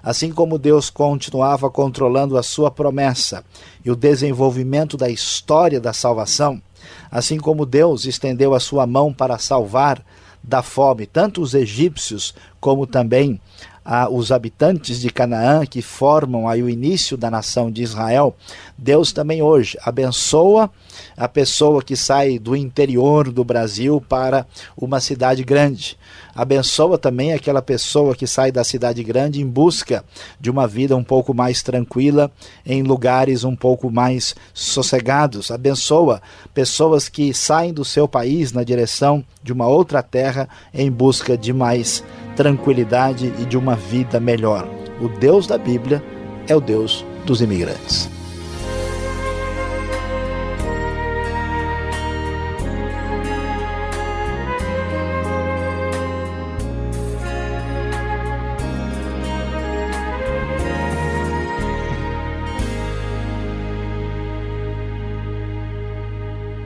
assim 0.03 0.31
como 0.31 0.59
Deus 0.59 0.91
continuava 0.91 1.69
controlando 1.69 2.39
a 2.39 2.43
sua 2.43 2.71
promessa 2.71 3.45
e 3.85 3.91
o 3.91 3.97
desenvolvimento 3.97 4.97
da 4.97 5.11
história 5.11 5.81
da 5.81 5.93
salvação, 5.93 6.63
assim 7.11 7.39
como 7.39 7.67
Deus 7.67 8.05
estendeu 8.05 8.55
a 8.55 8.61
sua 8.61 8.87
mão 8.87 9.13
para 9.13 9.39
salvar 9.39 10.05
da 10.43 10.63
fome 10.63 11.07
tanto 11.07 11.41
os 11.41 11.55
egípcios 11.55 12.35
como 12.61 12.87
também 12.87 13.41
ah, 13.85 14.09
os 14.09 14.31
habitantes 14.31 15.01
de 15.01 15.11
Canaã 15.11 15.67
que 15.67 15.83
formam 15.83 16.49
aí 16.49 16.63
o 16.63 16.69
início 16.69 17.17
da 17.17 17.31
nação 17.31 17.71
de 17.71 17.83
Israel, 17.83 18.37
Deus 18.77 19.13
também 19.13 19.43
hoje 19.43 19.77
abençoa 19.85 20.71
a 21.17 21.29
pessoa 21.29 21.83
que 21.83 21.97
sai 21.97 22.39
do 22.39 22.55
interior 22.55 23.31
do 23.31 23.45
Brasil 23.45 24.03
para 24.09 24.47
uma 24.77 25.01
cidade 25.01 25.43
grande. 25.43 25.97
Abençoa 26.35 26.97
também 26.97 27.33
aquela 27.33 27.61
pessoa 27.61 28.15
que 28.15 28.27
sai 28.27 28.51
da 28.51 28.65
cidade 28.65 29.03
grande 29.03 29.41
em 29.41 29.47
busca 29.47 30.05
de 30.41 30.51
uma 30.51 30.67
vida 30.67 30.97
um 30.97 31.05
pouco 31.05 31.35
mais 31.35 31.63
tranquila, 31.63 32.31
em 32.65 32.83
lugares 32.83 33.45
um 33.45 33.55
pouco 33.55 33.91
mais 33.91 34.35
sossegados. 34.55 35.51
Abençoa 35.51 36.23
pessoas 36.55 37.09
que 37.09 37.35
saem 37.35 37.73
do 37.73 37.85
seu 37.85 38.09
país 38.09 38.53
na 38.53 38.65
direção 38.65 39.25
de 39.43 39.53
uma 39.53 39.67
outra 39.67 40.03
terra 40.03 40.49
em 40.73 40.91
busca 40.91 41.37
de 41.37 41.53
mais 41.53 42.03
tranquilidade 42.37 43.33
e 43.39 43.45
de 43.45 43.57
uma 43.57 43.75
vida 43.75 44.19
melhor. 44.21 44.69
O 45.01 45.09
Deus 45.09 45.47
da 45.47 45.59
Bíblia 45.59 46.03
é 46.47 46.55
o 46.55 46.61
Deus 46.61 47.05
dos 47.25 47.41
imigrantes. 47.41 48.11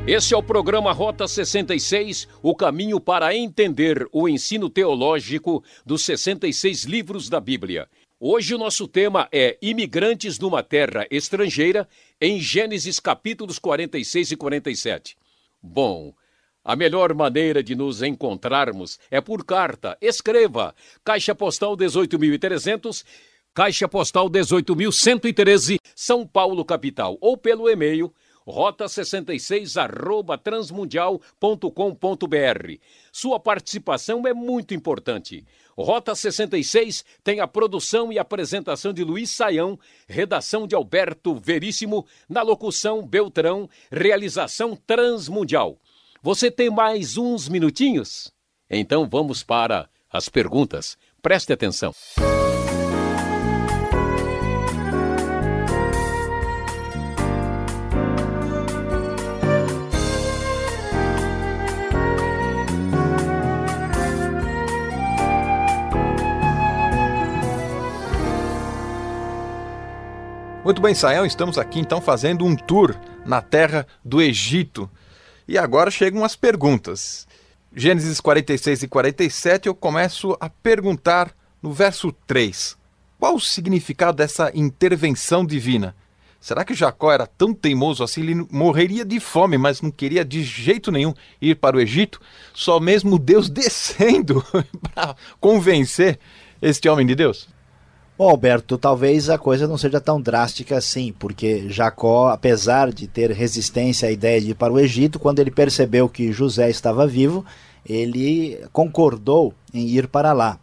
Esse 0.08 0.34
é 0.34 0.36
o 0.36 0.42
programa 0.42 0.92
Rota 0.92 1.26
66, 1.26 2.28
o 2.40 2.54
caminho 2.54 3.00
para 3.00 3.34
entender 3.34 4.08
o 4.12 4.28
ensino 4.28 4.70
teológico 4.70 5.64
dos 5.84 6.04
66 6.04 6.84
livros 6.84 7.28
da 7.28 7.40
Bíblia. 7.40 7.88
Hoje 8.20 8.54
o 8.54 8.58
nosso 8.58 8.86
tema 8.86 9.28
é 9.32 9.58
Imigrantes 9.60 10.38
numa 10.38 10.62
Terra 10.62 11.08
Estrangeira, 11.10 11.88
em 12.20 12.38
Gênesis 12.40 13.00
capítulos 13.00 13.58
46 13.58 14.30
e 14.30 14.36
47. 14.36 15.16
Bom, 15.60 16.14
a 16.64 16.76
melhor 16.76 17.12
maneira 17.12 17.60
de 17.60 17.75
nos 17.75 18.00
encontrarmos 18.00 19.00
é 19.10 19.20
por 19.20 19.44
carta. 19.44 19.98
Escreva: 20.00 20.72
Caixa 21.04 21.34
Postal 21.34 21.76
18.300. 21.76 23.04
Caixa 23.52 23.88
Postal 23.88 24.28
18.113, 24.28 25.78
São 25.96 26.26
Paulo, 26.26 26.62
capital, 26.62 27.16
ou 27.22 27.38
pelo 27.38 27.70
e-mail 27.70 28.14
rota66 28.47 29.76
arroba 29.76 30.38
transmundial.com.br. 30.38 32.73
Sua 33.11 33.41
participação 33.41 34.26
é 34.26 34.33
muito 34.33 34.75
importante. 34.75 35.45
Rota 35.76 36.15
66 36.15 37.05
tem 37.23 37.41
a 37.41 37.47
produção 37.47 38.11
e 38.12 38.19
apresentação 38.19 38.93
de 38.93 39.05
Luiz 39.05 39.31
Saião, 39.31 39.79
redação 40.09 40.67
de 40.67 40.75
Alberto 40.75 41.35
Veríssimo, 41.35 42.07
na 42.29 42.43
locução 42.43 43.07
Beltrão, 43.07 43.69
realização 43.91 44.75
Transmundial. 44.75 45.79
Você 46.23 46.50
tem 46.50 46.71
mais 46.71 47.19
uns 47.19 47.49
minutinhos? 47.49 48.33
Então 48.71 49.09
vamos 49.09 49.43
para 49.43 49.88
as 50.11 50.29
perguntas. 50.29 50.97
Preste 51.21 51.53
atenção. 51.53 51.93
Muito 70.66 70.82
bem, 70.82 70.96
Saião, 70.96 71.25
estamos 71.25 71.58
aqui 71.58 71.78
então 71.78 72.00
fazendo 72.00 72.44
um 72.44 72.56
tour 72.56 72.96
na 73.25 73.40
terra 73.40 73.87
do 74.04 74.20
Egito. 74.20 74.90
E 75.46 75.56
agora 75.56 75.92
chegam 75.92 76.25
as 76.25 76.35
perguntas. 76.35 77.25
Gênesis 77.73 78.20
46 78.20 78.82
e 78.82 78.88
47, 78.88 79.68
eu 79.68 79.76
começo 79.76 80.37
a 80.40 80.50
perguntar 80.50 81.30
no 81.62 81.73
verso 81.73 82.11
3. 82.26 82.76
Qual 83.16 83.37
o 83.37 83.40
significado 83.40 84.16
dessa 84.16 84.50
intervenção 84.56 85.46
divina? 85.46 85.94
Será 86.40 86.64
que 86.64 86.75
Jacó 86.75 87.12
era 87.12 87.28
tão 87.28 87.54
teimoso 87.54 88.02
assim? 88.02 88.23
Ele 88.23 88.49
morreria 88.50 89.04
de 89.04 89.20
fome, 89.20 89.56
mas 89.56 89.80
não 89.80 89.92
queria 89.92 90.25
de 90.25 90.42
jeito 90.42 90.90
nenhum 90.90 91.14
ir 91.40 91.54
para 91.54 91.76
o 91.76 91.80
Egito? 91.80 92.20
Só 92.52 92.80
mesmo 92.80 93.20
Deus 93.20 93.46
descendo 93.49 94.44
para 94.92 95.14
convencer 95.38 96.18
este 96.61 96.88
homem 96.88 97.06
de 97.06 97.14
Deus? 97.14 97.54
Bom, 98.18 98.30
Alberto, 98.30 98.78
talvez 98.78 99.28
a 99.28 99.37
coisa 99.37 99.68
não 99.68 99.76
seja 99.76 100.00
tão 100.00 100.18
drástica 100.18 100.78
assim, 100.78 101.14
porque 101.18 101.68
Jacó, 101.68 102.30
apesar 102.30 102.90
de 102.90 103.06
ter 103.06 103.30
resistência 103.30 104.08
à 104.08 104.11
ideia 104.11 104.40
de 104.40 104.52
ir 104.52 104.54
para 104.54 104.73
o 104.73 104.80
Egito, 104.80 105.18
quando 105.18 105.38
ele 105.38 105.50
percebeu 105.50 106.08
que 106.08 106.32
José 106.32 106.70
estava 106.70 107.06
vivo, 107.06 107.44
ele 107.85 108.58
concordou 108.73 109.52
em 109.73 109.87
ir 109.87 110.08
para 110.08 110.32
lá. 110.32 110.58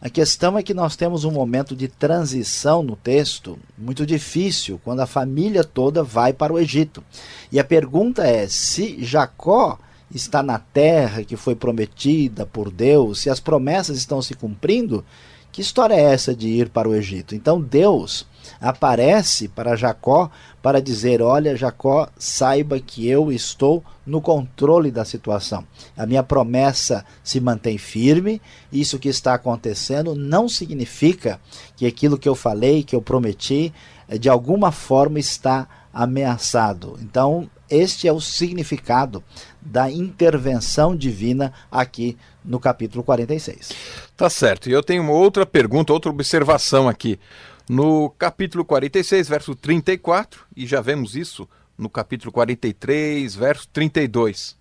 A 0.00 0.10
questão 0.10 0.58
é 0.58 0.62
que 0.62 0.74
nós 0.74 0.96
temos 0.96 1.22
um 1.22 1.30
momento 1.30 1.76
de 1.76 1.86
transição 1.86 2.82
no 2.82 2.96
texto 2.96 3.56
muito 3.76 4.04
difícil, 4.04 4.80
quando 4.82 4.98
a 4.98 5.06
família 5.06 5.62
toda 5.62 6.02
vai 6.02 6.32
para 6.32 6.52
o 6.52 6.58
Egito. 6.58 7.04
E 7.52 7.60
a 7.60 7.64
pergunta 7.64 8.26
é: 8.26 8.48
se 8.48 9.04
Jacó 9.04 9.78
está 10.12 10.42
na 10.42 10.58
terra 10.58 11.22
que 11.22 11.36
foi 11.36 11.54
prometida 11.54 12.44
por 12.44 12.72
Deus, 12.72 13.20
se 13.20 13.30
as 13.30 13.38
promessas 13.38 13.98
estão 13.98 14.20
se 14.20 14.34
cumprindo, 14.34 15.04
que 15.52 15.60
história 15.60 15.94
é 15.94 16.02
essa 16.02 16.34
de 16.34 16.48
ir 16.48 16.68
para 16.68 16.88
o 16.88 16.94
Egito? 16.94 17.34
Então 17.34 17.60
Deus 17.60 18.26
aparece 18.60 19.48
para 19.48 19.76
Jacó 19.76 20.30
para 20.62 20.80
dizer: 20.80 21.22
Olha, 21.22 21.56
Jacó, 21.56 22.08
saiba 22.16 22.78
que 22.80 23.08
eu 23.08 23.32
estou 23.32 23.82
no 24.06 24.20
controle 24.20 24.90
da 24.90 25.04
situação. 25.04 25.64
A 25.96 26.06
minha 26.06 26.22
promessa 26.22 27.04
se 27.22 27.40
mantém 27.40 27.78
firme. 27.78 28.40
Isso 28.72 28.98
que 28.98 29.08
está 29.08 29.34
acontecendo 29.34 30.14
não 30.14 30.48
significa 30.48 31.40
que 31.76 31.86
aquilo 31.86 32.18
que 32.18 32.28
eu 32.28 32.34
falei, 32.34 32.82
que 32.82 32.94
eu 32.96 33.02
prometi, 33.02 33.72
de 34.18 34.28
alguma 34.28 34.72
forma 34.72 35.18
está 35.18 35.68
ameaçado. 35.92 36.98
Então, 37.02 37.50
este 37.68 38.08
é 38.08 38.12
o 38.12 38.20
significado 38.20 39.22
da 39.60 39.90
intervenção 39.90 40.96
divina 40.96 41.52
aqui 41.70 42.16
no 42.48 42.58
capítulo 42.58 43.04
46. 43.04 43.72
Tá 44.16 44.30
certo. 44.30 44.70
E 44.70 44.72
eu 44.72 44.82
tenho 44.82 45.02
uma 45.02 45.12
outra 45.12 45.44
pergunta, 45.44 45.92
outra 45.92 46.10
observação 46.10 46.88
aqui. 46.88 47.20
No 47.68 48.08
capítulo 48.18 48.64
46, 48.64 49.28
verso 49.28 49.54
34, 49.54 50.40
e 50.56 50.66
já 50.66 50.80
vemos 50.80 51.14
isso 51.14 51.46
no 51.76 51.90
capítulo 51.90 52.32
43, 52.32 53.36
verso 53.36 53.68
32. 53.68 54.56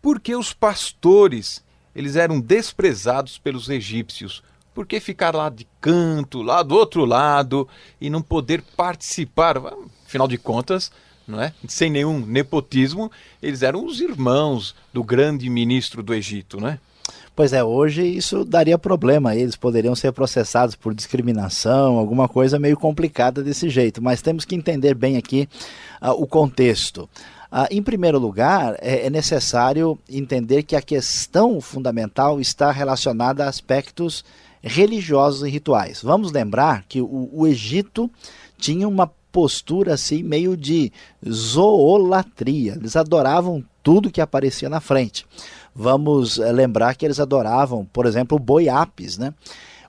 Porque 0.00 0.34
os 0.34 0.54
pastores, 0.54 1.62
eles 1.94 2.16
eram 2.16 2.40
desprezados 2.40 3.36
pelos 3.36 3.68
egípcios. 3.68 4.42
Por 4.74 4.86
que 4.86 4.98
ficar 4.98 5.34
lá 5.34 5.50
de 5.50 5.66
canto, 5.82 6.40
lá 6.40 6.62
do 6.62 6.74
outro 6.74 7.04
lado, 7.04 7.68
e 8.00 8.08
não 8.08 8.22
poder 8.22 8.62
participar? 8.74 9.58
Afinal 10.06 10.26
de 10.26 10.38
contas, 10.38 10.90
não 11.26 11.42
é? 11.42 11.52
sem 11.68 11.90
nenhum 11.90 12.24
nepotismo, 12.24 13.12
eles 13.42 13.62
eram 13.62 13.84
os 13.84 14.00
irmãos 14.00 14.74
do 14.94 15.04
grande 15.04 15.50
ministro 15.50 16.02
do 16.02 16.14
Egito, 16.14 16.58
não 16.58 16.68
é? 16.68 16.80
Pois 17.38 17.52
é, 17.52 17.62
hoje 17.62 18.02
isso 18.04 18.44
daria 18.44 18.76
problema, 18.76 19.36
eles 19.36 19.54
poderiam 19.54 19.94
ser 19.94 20.10
processados 20.10 20.74
por 20.74 20.92
discriminação, 20.92 21.96
alguma 21.96 22.28
coisa 22.28 22.58
meio 22.58 22.76
complicada 22.76 23.44
desse 23.44 23.70
jeito, 23.70 24.02
mas 24.02 24.20
temos 24.20 24.44
que 24.44 24.56
entender 24.56 24.92
bem 24.92 25.16
aqui 25.16 25.48
uh, 26.02 26.20
o 26.20 26.26
contexto. 26.26 27.08
Uh, 27.44 27.70
em 27.70 27.80
primeiro 27.80 28.18
lugar, 28.18 28.74
é, 28.80 29.06
é, 29.06 29.10
necessário 29.10 29.96
entender 30.10 30.64
que 30.64 30.74
a 30.74 30.82
questão 30.82 31.60
fundamental 31.60 32.40
está 32.40 32.72
relacionada 32.72 33.44
a 33.44 33.48
aspectos 33.48 34.24
religiosos 34.60 35.46
e 35.46 35.48
rituais. 35.48 36.02
Vamos 36.02 36.32
lembrar 36.32 36.86
que 36.88 37.00
o, 37.00 37.30
o 37.32 37.46
Egito 37.46 38.10
tinha 38.58 38.88
uma 38.88 39.12
postura 39.30 39.94
assim 39.94 40.24
meio 40.24 40.56
de 40.56 40.90
zoolatria. 41.24 42.72
Eles 42.72 42.96
adoravam 42.96 43.64
tudo 43.80 44.10
que 44.10 44.20
aparecia 44.20 44.68
na 44.68 44.80
frente. 44.80 45.24
Vamos 45.80 46.40
é, 46.40 46.50
lembrar 46.50 46.96
que 46.96 47.06
eles 47.06 47.20
adoravam, 47.20 47.84
por 47.92 48.04
exemplo, 48.04 48.36
boi 48.36 48.68
apis, 48.68 49.16
né? 49.16 49.32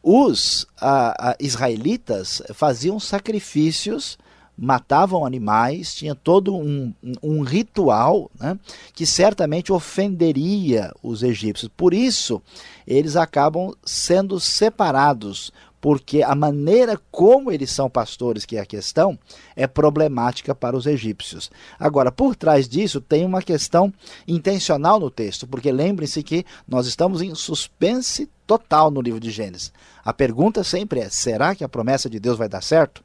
Os 0.04 0.68
a, 0.80 1.32
a, 1.32 1.36
israelitas 1.40 2.44
faziam 2.54 3.00
sacrifícios 3.00 4.16
matavam 4.56 5.26
animais, 5.26 5.96
tinha 5.96 6.14
todo 6.14 6.54
um, 6.54 6.94
um 7.24 7.42
ritual 7.42 8.30
né, 8.38 8.60
que 8.94 9.06
certamente 9.06 9.72
ofenderia 9.72 10.92
os 11.02 11.24
egípcios. 11.24 11.72
Por 11.76 11.94
isso, 11.94 12.42
eles 12.86 13.16
acabam 13.16 13.74
sendo 13.86 14.38
separados, 14.38 15.54
porque 15.82 16.22
a 16.24 16.36
maneira 16.36 17.00
como 17.12 17.52
eles 17.52 17.72
são 17.72 17.90
pastores, 17.90 18.46
que 18.46 18.58
é 18.58 18.60
a 18.60 18.66
questão, 18.66 19.18
é 19.56 19.66
problemática 19.68 20.54
para 20.54 20.76
os 20.76 20.86
egípcios. 20.86 21.50
Agora, 21.80 22.12
por 22.12 22.36
trás 22.36 22.68
disso, 22.68 23.00
tem 23.00 23.26
uma 23.26 23.42
questão 23.42 23.94
intencional 24.28 25.00
no 25.00 25.10
texto, 25.10 25.48
porque 25.48 25.72
lembrem-se 25.72 26.22
que 26.24 26.46
nós 26.68 26.88
estamos 26.88 27.22
em 27.22 27.34
suspense 27.36 28.30
total 28.46 28.90
no 28.90 29.00
livro 29.00 29.20
de 29.20 29.30
Gênesis. 29.30 29.72
A 30.04 30.12
pergunta 30.12 30.64
sempre 30.64 31.02
é: 31.02 31.10
será 31.10 31.54
que 31.54 31.64
a 31.64 31.70
promessa 31.70 32.10
de 32.10 32.20
Deus 32.20 32.38
vai 32.38 32.50
dar 32.50 32.64
certo? 32.64 33.04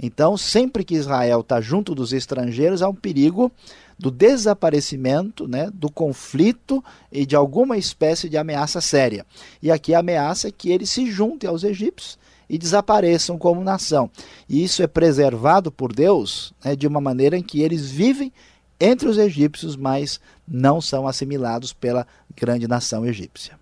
Então, 0.00 0.36
sempre 0.36 0.84
que 0.84 0.94
Israel 0.94 1.40
está 1.40 1.60
junto 1.60 1.94
dos 1.94 2.12
estrangeiros, 2.12 2.82
há 2.82 2.88
um 2.88 2.94
perigo 2.94 3.52
do 3.98 4.10
desaparecimento, 4.10 5.48
né, 5.48 5.70
do 5.72 5.90
conflito 5.90 6.84
e 7.10 7.24
de 7.24 7.34
alguma 7.34 7.76
espécie 7.78 8.28
de 8.28 8.36
ameaça 8.36 8.80
séria. 8.80 9.24
E 9.62 9.70
aqui 9.70 9.94
a 9.94 10.00
ameaça 10.00 10.48
é 10.48 10.52
que 10.52 10.70
eles 10.70 10.90
se 10.90 11.10
juntem 11.10 11.48
aos 11.48 11.64
egípcios 11.64 12.18
e 12.48 12.58
desapareçam 12.58 13.38
como 13.38 13.64
nação. 13.64 14.10
E 14.48 14.62
isso 14.62 14.82
é 14.82 14.86
preservado 14.86 15.72
por 15.72 15.92
Deus 15.92 16.52
né, 16.64 16.76
de 16.76 16.86
uma 16.86 17.00
maneira 17.00 17.36
em 17.36 17.42
que 17.42 17.62
eles 17.62 17.90
vivem 17.90 18.32
entre 18.78 19.08
os 19.08 19.16
egípcios, 19.16 19.74
mas 19.74 20.20
não 20.46 20.80
são 20.80 21.08
assimilados 21.08 21.72
pela 21.72 22.06
grande 22.34 22.68
nação 22.68 23.06
egípcia. 23.06 23.58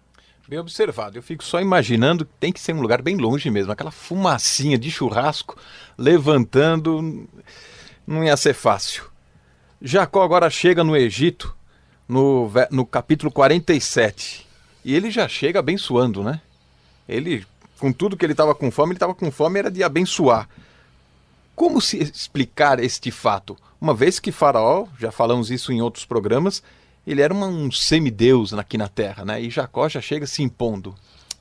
Bem 0.46 0.58
observado. 0.58 1.16
Eu 1.16 1.22
fico 1.22 1.42
só 1.42 1.60
imaginando 1.60 2.26
que 2.26 2.32
tem 2.38 2.52
que 2.52 2.60
ser 2.60 2.74
um 2.74 2.82
lugar 2.82 3.00
bem 3.00 3.16
longe 3.16 3.48
mesmo. 3.50 3.72
Aquela 3.72 3.90
fumacinha 3.90 4.76
de 4.76 4.90
churrasco 4.90 5.56
levantando 5.96 7.26
não 8.06 8.22
ia 8.22 8.36
ser 8.36 8.52
fácil. 8.52 9.13
Jacó 9.86 10.22
agora 10.22 10.48
chega 10.48 10.82
no 10.82 10.96
Egito, 10.96 11.54
no, 12.08 12.50
no 12.70 12.86
capítulo 12.86 13.30
47. 13.30 14.46
E 14.82 14.94
ele 14.94 15.10
já 15.10 15.28
chega 15.28 15.58
abençoando, 15.58 16.22
né? 16.22 16.40
Ele, 17.06 17.44
com 17.78 17.92
tudo 17.92 18.16
que 18.16 18.24
ele 18.24 18.32
estava 18.32 18.54
com 18.54 18.70
fome, 18.70 18.92
ele 18.92 18.96
estava 18.96 19.14
com 19.14 19.30
fome, 19.30 19.58
era 19.58 19.70
de 19.70 19.82
abençoar. 19.82 20.48
Como 21.54 21.82
se 21.82 21.98
explicar 21.98 22.82
este 22.82 23.10
fato? 23.10 23.58
Uma 23.78 23.92
vez 23.92 24.18
que 24.18 24.32
Faraó, 24.32 24.86
já 24.98 25.12
falamos 25.12 25.50
isso 25.50 25.70
em 25.70 25.82
outros 25.82 26.06
programas, 26.06 26.62
ele 27.06 27.20
era 27.20 27.34
uma, 27.34 27.46
um 27.46 27.70
semideus 27.70 28.54
aqui 28.54 28.78
na 28.78 28.88
Terra, 28.88 29.22
né? 29.22 29.42
E 29.42 29.50
Jacó 29.50 29.86
já 29.86 30.00
chega 30.00 30.26
se 30.26 30.42
impondo. 30.42 30.94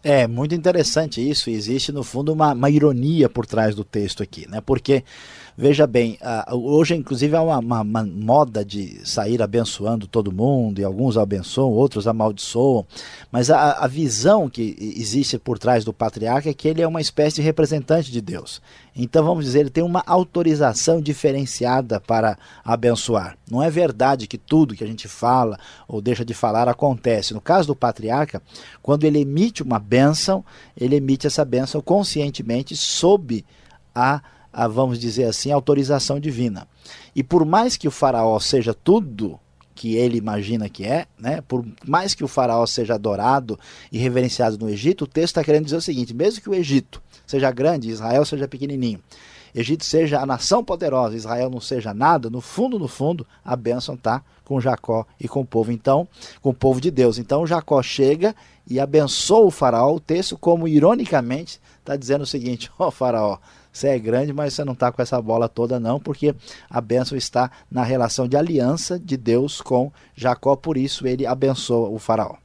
É 0.03 0.27
muito 0.27 0.53
interessante 0.53 1.27
isso. 1.27 1.50
Existe 1.50 1.93
no 1.93 2.03
fundo 2.03 2.33
uma, 2.33 2.51
uma 2.51 2.69
ironia 2.69 3.29
por 3.29 3.45
trás 3.45 3.73
do 3.73 3.85
texto 3.85 4.21
aqui, 4.21 4.45
né? 4.50 4.59
Porque 4.59 5.05
Veja 5.55 5.86
bem, 5.86 6.17
hoje 6.51 6.95
inclusive 6.95 7.36
há 7.36 7.41
uma, 7.43 7.60
uma, 7.60 7.81
uma, 7.81 8.03
moda 8.03 8.65
de 8.65 9.07
sair 9.07 9.39
abençoando 9.39 10.07
todo 10.07 10.31
mundo, 10.31 10.81
e 10.81 10.83
alguns 10.83 11.15
abençoam, 11.15 11.69
outros 11.69 12.07
amaldiçoam, 12.07 12.83
mas 13.31 13.51
a, 13.51 13.74
a 13.74 13.86
visão 13.86 14.50
que 14.50 14.75
existe 14.79 15.38
por 15.38 15.60
trás 15.60 15.86
do 15.86 15.93
patriarca 15.93 16.50
é 16.50 16.53
que 16.55 16.67
ele 16.67 16.81
é 16.81 16.88
uma 16.88 17.01
espécie 17.01 17.36
de 17.36 17.43
representante 17.43 18.12
de 18.12 18.19
Deus. 18.19 18.63
Então 18.95 19.24
vamos 19.24 19.45
dizer, 19.45 19.60
ele 19.60 19.69
tem 19.69 19.83
uma 19.83 20.03
autorização 20.07 21.00
diferenciada 21.00 22.00
para 22.00 22.36
abençoar. 22.65 23.38
Não 23.50 23.62
é 23.62 23.69
verdade 23.69 24.25
que 24.25 24.39
tudo 24.39 24.75
que 24.75 24.83
a 24.83 24.88
gente 24.88 25.07
fala 25.07 25.60
ou 25.88 26.01
deixa 26.01 26.25
de 26.25 26.33
falar 26.33 26.67
acontece. 26.67 27.31
No 27.31 27.41
caso 27.41 27.67
do 27.67 27.75
patriarca, 27.75 28.41
quando 28.81 29.03
ele 29.03 29.19
emite 29.19 29.62
uma 29.62 29.77
bênção, 29.77 30.43
ele 30.75 30.95
emite 30.95 31.27
essa 31.27 31.45
bênção 31.45 31.79
conscientemente 31.79 32.75
sob 32.75 33.45
a 33.93 34.22
a, 34.53 34.67
vamos 34.67 35.00
dizer 35.00 35.25
assim, 35.25 35.51
autorização 35.51 36.19
divina. 36.19 36.67
E 37.15 37.24
por 37.24 37.43
mais 37.43 37.75
que 37.75 37.88
o 37.88 37.91
faraó 37.91 38.39
seja 38.39 38.74
tudo 38.74 39.39
que 39.75 39.95
ele 39.95 40.17
imagina 40.17 40.69
que 40.69 40.86
é, 40.86 41.07
né? 41.19 41.41
por 41.41 41.65
mais 41.86 42.13
que 42.13 42.24
o 42.24 42.27
faraó 42.27 42.65
seja 42.65 42.93
adorado 42.93 43.60
e 43.91 43.97
reverenciado 43.97 44.58
no 44.58 44.69
Egito, 44.69 45.06
o 45.06 45.08
texto 45.08 45.32
está 45.32 45.43
querendo 45.43 45.65
dizer 45.65 45.77
o 45.77 45.82
seguinte: 45.82 46.13
mesmo 46.13 46.41
que 46.41 46.49
o 46.49 46.54
Egito 46.54 47.01
seja 47.25 47.51
grande, 47.51 47.89
Israel 47.89 48.23
seja 48.23 48.47
pequenininho, 48.47 49.01
Egito 49.56 49.84
seja 49.86 50.19
a 50.19 50.25
nação 50.25 50.63
poderosa, 50.63 51.15
Israel 51.15 51.49
não 51.49 51.60
seja 51.60 51.93
nada, 51.93 52.30
no 52.30 52.41
fundo, 52.41 52.80
no 52.80 52.88
fundo, 52.88 53.25
a 53.43 53.56
bênção 53.56 53.95
está 53.95 54.23
com 54.43 54.60
Jacó 54.60 55.06
e 55.19 55.27
com 55.27 55.41
o 55.41 55.45
povo, 55.45 55.71
então, 55.71 56.08
com 56.41 56.49
o 56.49 56.54
povo 56.54 56.82
de 56.82 56.91
Deus. 56.91 57.17
Então 57.17 57.45
Jacó 57.45 57.82
chega 57.82 58.36
e 58.67 58.80
abençoa 58.80 59.45
o 59.45 59.51
faraó, 59.51 59.93
o 59.93 59.99
texto, 59.99 60.38
como 60.38 60.67
ironicamente, 60.67 61.60
está 61.80 61.95
dizendo 61.95 62.23
o 62.23 62.27
seguinte: 62.27 62.71
ó 62.80 62.88
oh, 62.88 62.91
faraó, 62.91 63.38
você 63.73 63.88
é 63.88 63.99
grande, 63.99 64.31
mas 64.31 64.53
você 64.53 64.63
não 64.63 64.73
está 64.73 64.91
com 64.91 65.01
essa 65.01 65.19
bola 65.19 65.49
toda, 65.49 65.79
não, 65.79 65.99
porque 65.99 66.36
a 66.69 66.79
bênção 66.79 67.17
está 67.17 67.49
na 67.69 67.83
relação 67.83 68.27
de 68.27 68.38
aliança 68.38 68.99
de 68.99 69.17
Deus 69.17 69.59
com 69.59 69.91
Jacó, 70.15 70.55
por 70.55 70.77
isso 70.77 71.07
ele 71.07 71.25
abençoa 71.25 71.89
o 71.89 71.97
Faraó. 71.97 72.36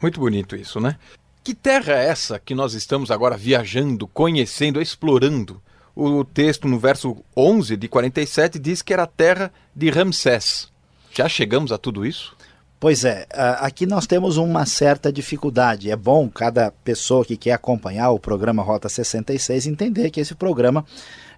Muito 0.00 0.20
bonito 0.20 0.54
isso, 0.54 0.80
né? 0.80 0.96
Que 1.42 1.52
terra 1.52 1.94
é 1.94 2.06
essa 2.06 2.38
que 2.38 2.54
nós 2.54 2.74
estamos 2.74 3.10
agora 3.10 3.36
viajando, 3.36 4.06
conhecendo, 4.06 4.80
explorando? 4.80 5.60
O 5.96 6.24
texto 6.24 6.68
no 6.68 6.78
verso 6.78 7.16
11 7.36 7.76
de 7.76 7.88
47 7.88 8.58
diz 8.60 8.80
que 8.80 8.92
era 8.92 9.02
a 9.02 9.06
terra 9.06 9.52
de 9.74 9.90
Ramsés. 9.90 10.70
Já 11.10 11.28
chegamos 11.28 11.72
a 11.72 11.78
tudo 11.78 12.06
isso? 12.06 12.36
Pois 12.80 13.04
é, 13.04 13.26
aqui 13.58 13.86
nós 13.86 14.06
temos 14.06 14.36
uma 14.36 14.64
certa 14.64 15.12
dificuldade. 15.12 15.90
É 15.90 15.96
bom 15.96 16.28
cada 16.28 16.70
pessoa 16.70 17.24
que 17.24 17.36
quer 17.36 17.52
acompanhar 17.52 18.10
o 18.12 18.20
programa 18.20 18.62
Rota 18.62 18.88
66 18.88 19.66
entender 19.66 20.10
que 20.10 20.20
esse 20.20 20.32
programa 20.32 20.84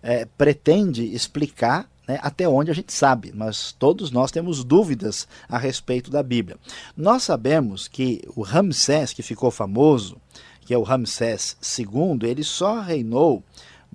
é, 0.03 0.27
pretende 0.37 1.03
explicar 1.15 1.89
né, 2.07 2.19
até 2.21 2.47
onde 2.47 2.71
a 2.71 2.75
gente 2.75 2.93
sabe, 2.93 3.33
mas 3.35 3.73
todos 3.73 4.11
nós 4.11 4.31
temos 4.31 4.63
dúvidas 4.63 5.27
a 5.49 5.57
respeito 5.57 6.11
da 6.11 6.23
Bíblia. 6.23 6.59
Nós 6.95 7.23
sabemos 7.23 7.89
que 7.89 8.21
o 8.37 8.43
Ramsés, 8.43 9.15
que 9.15 9.23
ficou 9.23 9.51
famoso, 9.51 10.19
que 10.61 10.75
é 10.75 10.79
o 10.79 10.83
Ramsés 10.83 11.57
II, 11.79 12.29
ele 12.29 12.45
só 12.45 12.81
reinou 12.81 13.43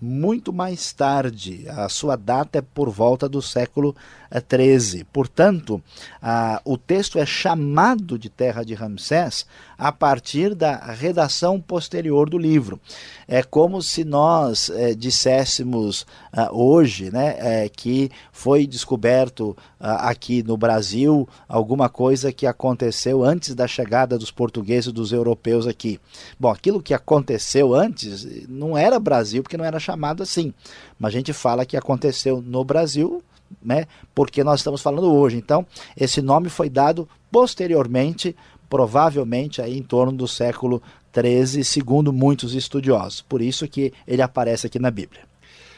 muito 0.02 0.52
mais 0.52 0.92
tarde. 0.92 1.66
A 1.70 1.88
sua 1.88 2.16
data 2.16 2.60
é 2.60 2.62
por 2.62 2.90
volta 2.90 3.30
do 3.30 3.42
século 3.42 3.96
XIII. 4.32 5.06
Portanto, 5.12 5.82
a, 6.22 6.62
o 6.66 6.78
texto 6.78 7.18
é 7.18 7.26
chamado 7.26 8.20
de 8.20 8.30
Terra 8.30 8.64
de 8.64 8.74
Ramsés 8.74 9.46
a 9.78 9.92
partir 9.92 10.56
da 10.56 10.78
redação 10.78 11.60
posterior 11.60 12.30
do 12.30 12.38
livro. 12.38 12.80
É 13.28 13.44
como 13.44 13.82
se 13.82 14.04
nós 14.04 14.70
é, 14.70 14.94
disséssemos 14.94 16.04
uh, 16.34 16.52
hoje 16.52 17.12
né, 17.12 17.36
é, 17.40 17.70
que 17.70 18.12
foi 18.32 18.68
descoberto 18.68 19.50
uh, 19.50 19.56
aqui 20.00 20.44
no 20.44 20.56
Brasil 20.58 21.28
alguma 21.48 21.90
coisa 21.90 22.32
que 22.32 22.46
aconteceu 22.46 23.24
antes 23.24 23.56
da 23.56 23.68
chegada 23.68 24.18
dos 24.18 24.32
portugueses 24.32 24.92
dos 24.92 25.12
europeus 25.12 25.68
aqui. 25.68 26.00
Bom, 26.40 26.50
aquilo 26.50 26.82
que 26.82 26.94
aconteceu 26.94 27.74
antes 27.74 28.48
não 28.48 28.78
era 28.78 29.00
Brasil, 29.00 29.42
porque 29.42 29.58
não 29.58 29.66
era 29.66 29.80
chamado 29.80 30.24
assim. 30.24 30.54
Mas 31.00 31.10
a 31.10 31.18
gente 31.18 31.34
fala 31.34 31.66
que 31.66 31.78
aconteceu 31.78 32.42
no 32.42 32.64
Brasil 32.64 33.24
né? 33.64 33.86
Porque 34.14 34.44
nós 34.44 34.60
estamos 34.60 34.82
falando 34.82 35.12
hoje. 35.14 35.38
Então, 35.38 35.66
esse 35.96 36.22
nome 36.22 36.50
foi 36.50 36.70
dado 36.70 37.08
posteriormente, 37.32 38.36
provavelmente 38.70 39.62
aí 39.62 39.78
em 39.78 39.84
torno 39.84 40.12
do 40.12 40.28
século 40.28 40.82
13, 41.12 41.64
segundo 41.64 42.12
muitos 42.12 42.54
estudiosos. 42.54 43.22
Por 43.22 43.42
isso 43.42 43.68
que 43.68 43.94
ele 44.08 44.22
aparece 44.22 44.68
aqui 44.68 44.80
na 44.80 44.92
Bíblia. 44.92 45.22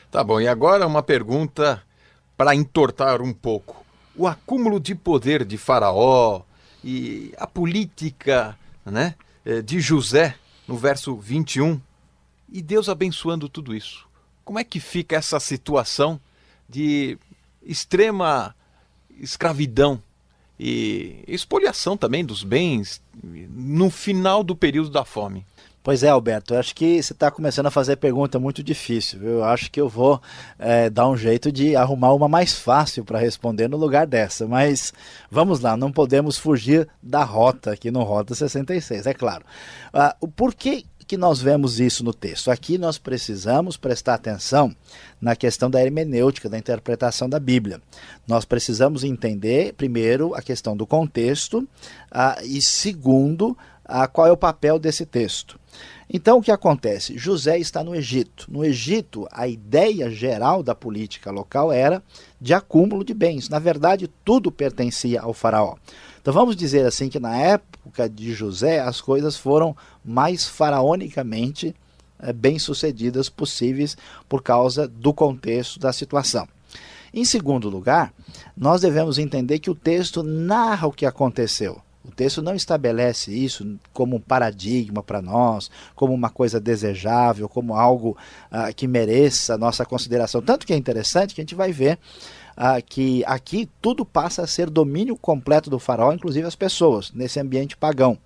Tá 0.09 0.23
bom. 0.23 0.39
E 0.39 0.47
agora 0.47 0.87
uma 0.87 1.03
pergunta 1.03 1.81
para 2.35 2.55
entortar 2.55 3.21
um 3.21 3.33
pouco. 3.33 3.85
O 4.15 4.27
acúmulo 4.27 4.79
de 4.79 4.95
poder 4.95 5.45
de 5.45 5.57
Faraó 5.57 6.41
e 6.83 7.33
a 7.37 7.45
política, 7.45 8.57
né, 8.85 9.15
eh, 9.45 9.61
de 9.61 9.79
José 9.79 10.35
no 10.67 10.77
verso 10.77 11.15
21 11.15 11.79
e 12.51 12.61
Deus 12.61 12.89
abençoando 12.89 13.49
tudo 13.49 13.75
isso. 13.75 14.07
Como 14.43 14.59
é 14.59 14.63
que 14.63 14.79
fica 14.79 15.15
essa 15.15 15.39
situação 15.39 16.19
de 16.67 17.17
extrema 17.61 18.55
escravidão 19.19 20.01
e 20.59 21.23
expoliação 21.27 21.95
também 21.95 22.25
dos 22.25 22.43
bens 22.43 23.01
no 23.23 23.89
final 23.89 24.43
do 24.43 24.55
período 24.55 24.89
da 24.89 25.05
fome. 25.05 25.45
Pois 25.87 26.03
é, 26.03 26.09
Alberto, 26.09 26.53
acho 26.53 26.75
que 26.75 27.01
você 27.01 27.13
está 27.13 27.31
começando 27.31 27.67
a 27.67 27.71
fazer 27.71 27.95
pergunta 27.95 28.37
muito 28.37 28.61
difícil. 28.61 29.19
Viu? 29.19 29.29
Eu 29.29 29.43
acho 29.45 29.71
que 29.71 29.79
eu 29.79 29.87
vou 29.87 30.21
é, 30.59 30.89
dar 30.89 31.07
um 31.07 31.15
jeito 31.15 31.49
de 31.49 31.77
arrumar 31.77 32.13
uma 32.13 32.27
mais 32.27 32.59
fácil 32.59 33.05
para 33.05 33.17
responder 33.17 33.69
no 33.69 33.77
lugar 33.77 34.05
dessa. 34.05 34.45
Mas 34.45 34.93
vamos 35.31 35.61
lá, 35.61 35.77
não 35.77 35.89
podemos 35.89 36.37
fugir 36.37 36.89
da 37.01 37.23
rota 37.23 37.71
aqui 37.71 37.89
no 37.89 38.03
Rota 38.03 38.35
66, 38.35 39.07
é 39.07 39.13
claro. 39.13 39.45
Ah, 39.93 40.13
por 40.35 40.53
que 40.53 40.85
que 41.07 41.17
nós 41.17 41.41
vemos 41.41 41.79
isso 41.79 42.03
no 42.03 42.13
texto? 42.13 42.51
Aqui 42.51 42.77
nós 42.77 42.97
precisamos 42.97 43.77
prestar 43.77 44.15
atenção 44.15 44.75
na 45.21 45.35
questão 45.35 45.69
da 45.69 45.81
hermenêutica, 45.81 46.49
da 46.49 46.57
interpretação 46.57 47.29
da 47.29 47.39
Bíblia. 47.39 47.81
Nós 48.27 48.43
precisamos 48.43 49.05
entender, 49.05 49.73
primeiro, 49.73 50.35
a 50.35 50.41
questão 50.41 50.75
do 50.75 50.85
contexto, 50.85 51.65
ah, 52.11 52.37
e 52.43 52.61
segundo, 52.61 53.57
ah, 53.85 54.05
qual 54.07 54.27
é 54.27 54.31
o 54.31 54.37
papel 54.37 54.77
desse 54.77 55.05
texto. 55.05 55.57
Então, 56.09 56.37
o 56.37 56.41
que 56.41 56.51
acontece? 56.51 57.17
José 57.17 57.57
está 57.57 57.83
no 57.83 57.93
Egito. 57.95 58.47
No 58.49 58.63
Egito, 58.63 59.27
a 59.31 59.47
ideia 59.47 60.09
geral 60.09 60.63
da 60.63 60.73
política 60.73 61.31
local 61.31 61.71
era 61.71 62.01
de 62.39 62.53
acúmulo 62.53 63.03
de 63.03 63.13
bens. 63.13 63.49
Na 63.49 63.59
verdade, 63.59 64.09
tudo 64.23 64.51
pertencia 64.51 65.21
ao 65.21 65.33
Faraó. 65.33 65.75
Então, 66.27 66.33
vamos 66.33 66.57
dizer 66.57 66.85
assim 66.85 67.07
que 67.07 67.21
na 67.21 67.37
época 67.37 68.09
de 68.09 68.33
José, 68.33 68.81
as 68.81 68.99
coisas 68.99 69.37
foram 69.37 69.73
mais 70.03 70.45
faraonicamente 70.45 71.73
é, 72.19 72.33
bem-sucedidas 72.33 73.29
possíveis 73.29 73.95
por 74.27 74.43
causa 74.43 74.89
do 74.89 75.13
contexto 75.13 75.79
da 75.79 75.93
situação. 75.93 76.45
Em 77.13 77.23
segundo 77.23 77.69
lugar, 77.69 78.13
nós 78.57 78.81
devemos 78.81 79.17
entender 79.17 79.59
que 79.59 79.69
o 79.69 79.75
texto 79.75 80.21
narra 80.21 80.85
o 80.85 80.91
que 80.91 81.05
aconteceu. 81.05 81.81
O 82.03 82.11
texto 82.11 82.41
não 82.41 82.55
estabelece 82.55 83.31
isso 83.31 83.77
como 83.93 84.17
um 84.17 84.19
paradigma 84.19 85.01
para 85.01 85.21
nós, 85.21 85.71
como 85.95 86.13
uma 86.13 86.29
coisa 86.29 86.59
desejável, 86.59 87.47
como 87.47 87.73
algo 87.73 88.17
uh, 88.51 88.73
que 88.75 88.85
mereça 88.85 89.57
nossa 89.57 89.85
consideração. 89.85 90.41
Tanto 90.41 90.67
que 90.67 90.73
é 90.73 90.75
interessante 90.77 91.33
que 91.33 91.39
a 91.39 91.43
gente 91.43 91.55
vai 91.55 91.71
ver 91.71 91.97
uh, 92.57 92.83
que 92.85 93.23
aqui 93.25 93.69
tudo 93.81 94.05
passa 94.05 94.41
a 94.41 94.47
ser 94.47 94.69
domínio 94.69 95.15
completo 95.15 95.69
do 95.69 95.79
faraó, 95.79 96.11
inclusive 96.11 96.47
as 96.47 96.55
pessoas, 96.55 97.11
nesse 97.13 97.39
ambiente 97.39 97.77
pagão. 97.77 98.17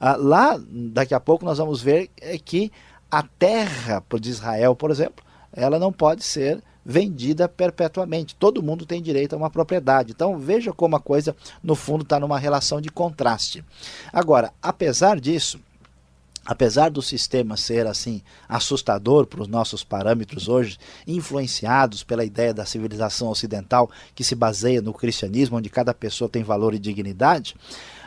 Uh, 0.00 0.20
lá, 0.22 0.60
daqui 0.68 1.14
a 1.14 1.20
pouco, 1.20 1.44
nós 1.44 1.58
vamos 1.58 1.80
ver 1.80 2.10
é 2.20 2.36
que 2.38 2.72
a 3.10 3.22
terra 3.22 4.02
de 4.20 4.28
Israel, 4.28 4.74
por 4.74 4.90
exemplo, 4.90 5.24
ela 5.52 5.78
não 5.78 5.92
pode 5.92 6.22
ser 6.24 6.62
vendida 6.84 7.48
perpetuamente. 7.48 8.34
Todo 8.34 8.62
mundo 8.62 8.86
tem 8.86 9.02
direito 9.02 9.34
a 9.34 9.36
uma 9.36 9.50
propriedade. 9.50 10.12
Então 10.12 10.38
veja 10.38 10.72
como 10.72 10.96
a 10.96 11.00
coisa, 11.00 11.36
no 11.62 11.74
fundo, 11.74 12.02
está 12.02 12.18
numa 12.18 12.38
relação 12.38 12.80
de 12.80 12.88
contraste. 12.88 13.64
Agora, 14.12 14.52
apesar 14.62 15.20
disso, 15.20 15.60
apesar 16.48 16.88
do 16.88 17.02
sistema 17.02 17.58
ser 17.58 17.86
assim 17.86 18.22
assustador 18.48 19.26
para 19.26 19.42
os 19.42 19.48
nossos 19.48 19.84
parâmetros 19.84 20.48
hoje, 20.48 20.78
influenciados 21.06 22.02
pela 22.02 22.24
ideia 22.24 22.54
da 22.54 22.64
civilização 22.64 23.28
ocidental 23.28 23.90
que 24.14 24.24
se 24.24 24.34
baseia 24.34 24.80
no 24.80 24.94
cristianismo, 24.94 25.58
onde 25.58 25.68
cada 25.68 25.92
pessoa 25.92 26.26
tem 26.26 26.42
valor 26.42 26.72
e 26.72 26.78
dignidade, 26.78 27.54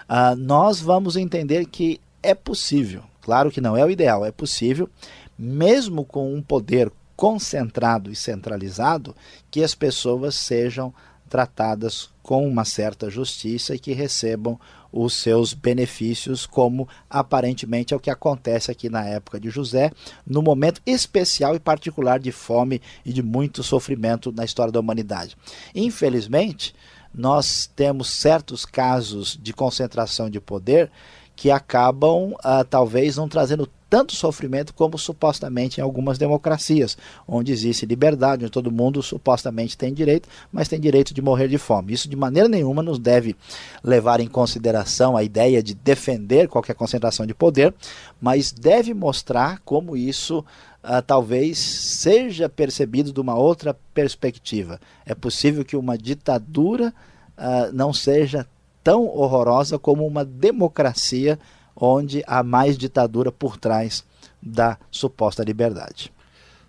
uh, 0.10 0.36
nós 0.36 0.82
vamos 0.82 1.16
entender 1.16 1.68
que 1.68 2.02
é 2.24 2.34
possível. 2.34 3.04
Claro 3.22 3.52
que 3.52 3.62
não 3.62 3.78
é 3.78 3.86
o 3.86 3.92
ideal, 3.92 4.26
é 4.26 4.32
possível, 4.32 4.90
mesmo 5.38 6.04
com 6.04 6.34
um 6.34 6.42
poder 6.42 6.92
concentrado 7.16 8.12
e 8.12 8.16
centralizado, 8.16 9.16
que 9.52 9.64
as 9.64 9.76
pessoas 9.76 10.34
sejam 10.34 10.92
tratadas 11.30 12.10
com 12.24 12.48
uma 12.48 12.66
certa 12.66 13.08
justiça 13.08 13.76
e 13.76 13.80
que 13.80 13.94
recebam 13.94 14.60
os 14.92 15.14
seus 15.14 15.54
benefícios, 15.54 16.46
como 16.46 16.88
aparentemente 17.10 17.94
é 17.94 17.98
o 17.98 18.00
que 18.00 18.10
acontece 18.10 18.70
aqui 18.70 18.90
na 18.90 19.06
época 19.06 19.40
de 19.40 19.50
José, 19.50 19.92
no 20.26 20.42
momento 20.42 20.82
especial 20.86 21.56
e 21.56 21.60
particular 21.60 22.20
de 22.20 22.32
fome 22.32 22.82
e 23.06 23.14
de 23.14 23.24
muito 23.24 23.64
sofrimento 23.64 24.32
na 24.32 24.44
história 24.44 24.72
da 24.72 24.80
humanidade. 24.80 25.38
Infelizmente, 25.74 26.76
nós 27.14 27.70
temos 27.76 28.10
certos 28.10 28.66
casos 28.66 29.38
de 29.42 29.54
concentração 29.54 30.30
de 30.30 30.40
poder 30.40 30.90
que 31.36 31.50
acabam, 31.50 32.34
uh, 32.34 32.64
talvez, 32.70 33.18
não 33.18 33.28
trazendo 33.28 33.68
tanto 33.92 34.16
sofrimento 34.16 34.74
como 34.74 34.98
supostamente 34.98 35.80
em 35.80 35.84
algumas 35.84 36.18
democracias, 36.18 36.98
onde 37.28 37.52
existe 37.52 37.86
liberdade, 37.86 38.46
onde 38.46 38.52
todo 38.52 38.72
mundo 38.72 39.04
supostamente 39.04 39.78
tem 39.78 39.94
direito, 39.94 40.30
mas 40.50 40.70
tem 40.70 40.80
direito 40.80 41.14
de 41.14 41.22
morrer 41.22 41.50
de 41.50 41.58
fome. 41.58 41.92
Isso 41.92 42.08
de 42.08 42.16
maneira 42.16 42.48
nenhuma 42.48 42.82
nos 42.82 42.98
deve 42.98 43.36
levar 43.84 44.22
em 44.22 44.30
consideração 44.30 45.18
a 45.18 45.24
ideia 45.24 45.62
de 45.62 45.74
defender 45.74 46.48
qualquer 46.48 46.74
concentração 46.74 47.26
de 47.26 47.34
poder, 47.34 47.74
mas 48.22 48.54
deve 48.54 48.94
mostrar 48.94 49.60
como 49.66 49.98
isso 49.98 50.40
uh, 50.40 51.02
talvez 51.06 51.58
seja 51.58 52.48
percebido 52.48 53.12
de 53.12 53.20
uma 53.20 53.36
outra 53.36 53.76
perspectiva. 53.94 54.80
É 55.06 55.14
possível 55.14 55.66
que 55.66 55.76
uma 55.76 55.98
ditadura 55.98 56.94
uh, 57.38 57.74
não 57.74 57.92
seja 57.92 58.48
tão 58.84 59.06
horrorosa 59.06 59.78
como 59.78 60.06
uma 60.06 60.26
democracia 60.26 61.40
onde 61.76 62.24
há 62.28 62.44
mais 62.44 62.78
ditadura 62.78 63.32
por 63.32 63.58
trás 63.58 64.06
da 64.42 64.78
suposta 64.90 65.44
liberdade. 65.44 66.12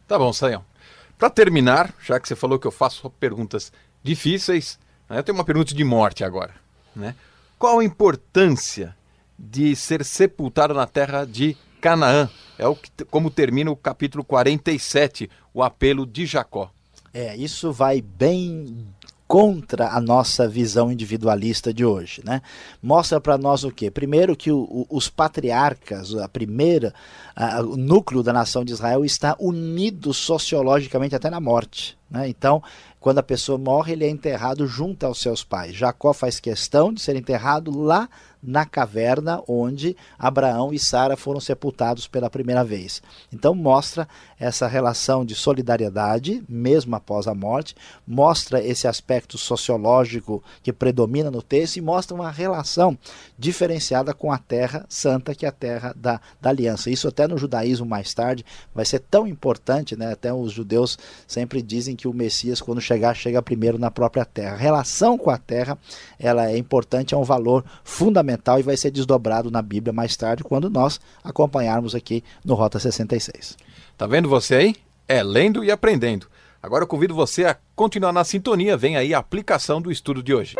Tá 0.06 0.18
bom, 0.18 0.32
Sayão. 0.32 0.64
Para 1.18 1.30
terminar, 1.30 1.94
já 2.04 2.18
que 2.18 2.26
você 2.26 2.34
falou 2.34 2.58
que 2.58 2.66
eu 2.66 2.72
faço 2.72 3.08
perguntas 3.10 3.72
difíceis, 4.02 4.78
né, 5.08 5.18
eu 5.18 5.22
tenho 5.22 5.38
uma 5.38 5.44
pergunta 5.44 5.74
de 5.74 5.84
morte 5.84 6.24
agora. 6.24 6.54
Né? 6.94 7.14
Qual 7.58 7.78
a 7.78 7.84
importância 7.84 8.96
de 9.38 9.74
ser 9.76 10.04
sepultado 10.04 10.74
na 10.74 10.86
terra 10.86 11.24
de 11.24 11.56
Canaã? 11.80 12.28
É 12.58 12.66
o 12.66 12.74
que, 12.74 12.90
como 13.04 13.30
termina 13.30 13.70
o 13.70 13.76
capítulo 13.76 14.24
47, 14.24 15.30
o 15.54 15.62
apelo 15.62 16.04
de 16.04 16.26
Jacó. 16.26 16.70
É, 17.14 17.36
isso 17.36 17.72
vai 17.72 18.00
bem 18.00 18.86
contra 19.32 19.88
a 19.88 19.98
nossa 19.98 20.46
visão 20.46 20.92
individualista 20.92 21.72
de 21.72 21.86
hoje. 21.86 22.20
Né? 22.22 22.42
Mostra 22.82 23.18
para 23.18 23.38
nós 23.38 23.64
o 23.64 23.70
quê? 23.70 23.90
Primeiro 23.90 24.36
que 24.36 24.52
o, 24.52 24.58
o, 24.58 24.86
os 24.90 25.08
patriarcas, 25.08 26.14
a 26.16 26.28
primeira, 26.28 26.92
a, 27.34 27.62
o 27.62 27.74
núcleo 27.74 28.22
da 28.22 28.30
nação 28.30 28.62
de 28.62 28.74
Israel 28.74 29.06
está 29.06 29.34
unido 29.40 30.12
sociologicamente 30.12 31.16
até 31.16 31.30
na 31.30 31.40
morte. 31.40 31.96
Né? 32.10 32.28
Então, 32.28 32.62
quando 33.00 33.20
a 33.20 33.22
pessoa 33.22 33.56
morre, 33.56 33.94
ele 33.94 34.04
é 34.04 34.10
enterrado 34.10 34.66
junto 34.66 35.06
aos 35.06 35.22
seus 35.22 35.42
pais. 35.42 35.74
Jacó 35.74 36.12
faz 36.12 36.38
questão 36.38 36.92
de 36.92 37.00
ser 37.00 37.16
enterrado 37.16 37.70
lá 37.74 38.10
na 38.42 38.66
caverna 38.66 39.40
onde 39.46 39.96
Abraão 40.18 40.72
e 40.72 40.78
Sara 40.78 41.16
foram 41.16 41.38
sepultados 41.38 42.08
pela 42.08 42.28
primeira 42.28 42.64
vez. 42.64 43.00
Então 43.32 43.54
mostra 43.54 44.08
essa 44.38 44.66
relação 44.66 45.24
de 45.24 45.34
solidariedade, 45.34 46.42
mesmo 46.48 46.96
após 46.96 47.28
a 47.28 47.34
morte, 47.34 47.76
mostra 48.06 48.62
esse 48.62 48.88
aspecto 48.88 49.38
sociológico 49.38 50.42
que 50.62 50.72
predomina 50.72 51.30
no 51.30 51.40
texto 51.40 51.76
e 51.76 51.80
mostra 51.80 52.14
uma 52.14 52.30
relação 52.30 52.98
diferenciada 53.38 54.12
com 54.12 54.32
a 54.32 54.38
terra 54.38 54.84
santa, 54.88 55.34
que 55.34 55.46
é 55.46 55.48
a 55.48 55.52
terra 55.52 55.94
da, 55.96 56.20
da 56.40 56.50
aliança. 56.50 56.90
Isso 56.90 57.06
até 57.06 57.28
no 57.28 57.38
judaísmo 57.38 57.86
mais 57.86 58.12
tarde 58.12 58.44
vai 58.74 58.84
ser 58.84 58.98
tão 58.98 59.26
importante, 59.26 59.96
né? 59.96 60.12
até 60.12 60.32
os 60.32 60.52
judeus 60.52 60.98
sempre 61.26 61.62
dizem 61.62 61.94
que 61.94 62.08
o 62.08 62.12
Messias, 62.12 62.60
quando 62.60 62.80
chegar, 62.80 63.14
chega 63.14 63.40
primeiro 63.40 63.78
na 63.78 63.90
própria 63.90 64.24
terra. 64.24 64.54
A 64.54 64.58
relação 64.58 65.16
com 65.16 65.30
a 65.30 65.38
terra 65.38 65.78
ela 66.18 66.50
é 66.50 66.56
importante, 66.56 67.14
é 67.14 67.16
um 67.16 67.22
valor 67.22 67.64
fundamental 67.84 68.31
fundamental 68.32 68.58
e 68.58 68.62
vai 68.62 68.76
ser 68.76 68.90
desdobrado 68.90 69.50
na 69.50 69.62
Bíblia 69.62 69.92
mais 69.92 70.16
tarde, 70.16 70.42
quando 70.42 70.70
nós 70.70 71.00
acompanharmos 71.22 71.94
aqui 71.94 72.24
no 72.44 72.54
Rota 72.54 72.78
66. 72.78 73.56
Tá 73.96 74.06
vendo 74.06 74.28
você 74.28 74.54
aí? 74.54 74.76
É 75.06 75.22
lendo 75.22 75.64
e 75.64 75.70
aprendendo. 75.70 76.26
Agora 76.62 76.84
eu 76.84 76.88
convido 76.88 77.14
você 77.14 77.44
a 77.44 77.56
continuar 77.74 78.12
na 78.12 78.24
sintonia, 78.24 78.76
vem 78.76 78.96
aí 78.96 79.12
a 79.12 79.18
aplicação 79.18 79.80
do 79.80 79.90
estudo 79.90 80.22
de 80.22 80.32
hoje. 80.32 80.56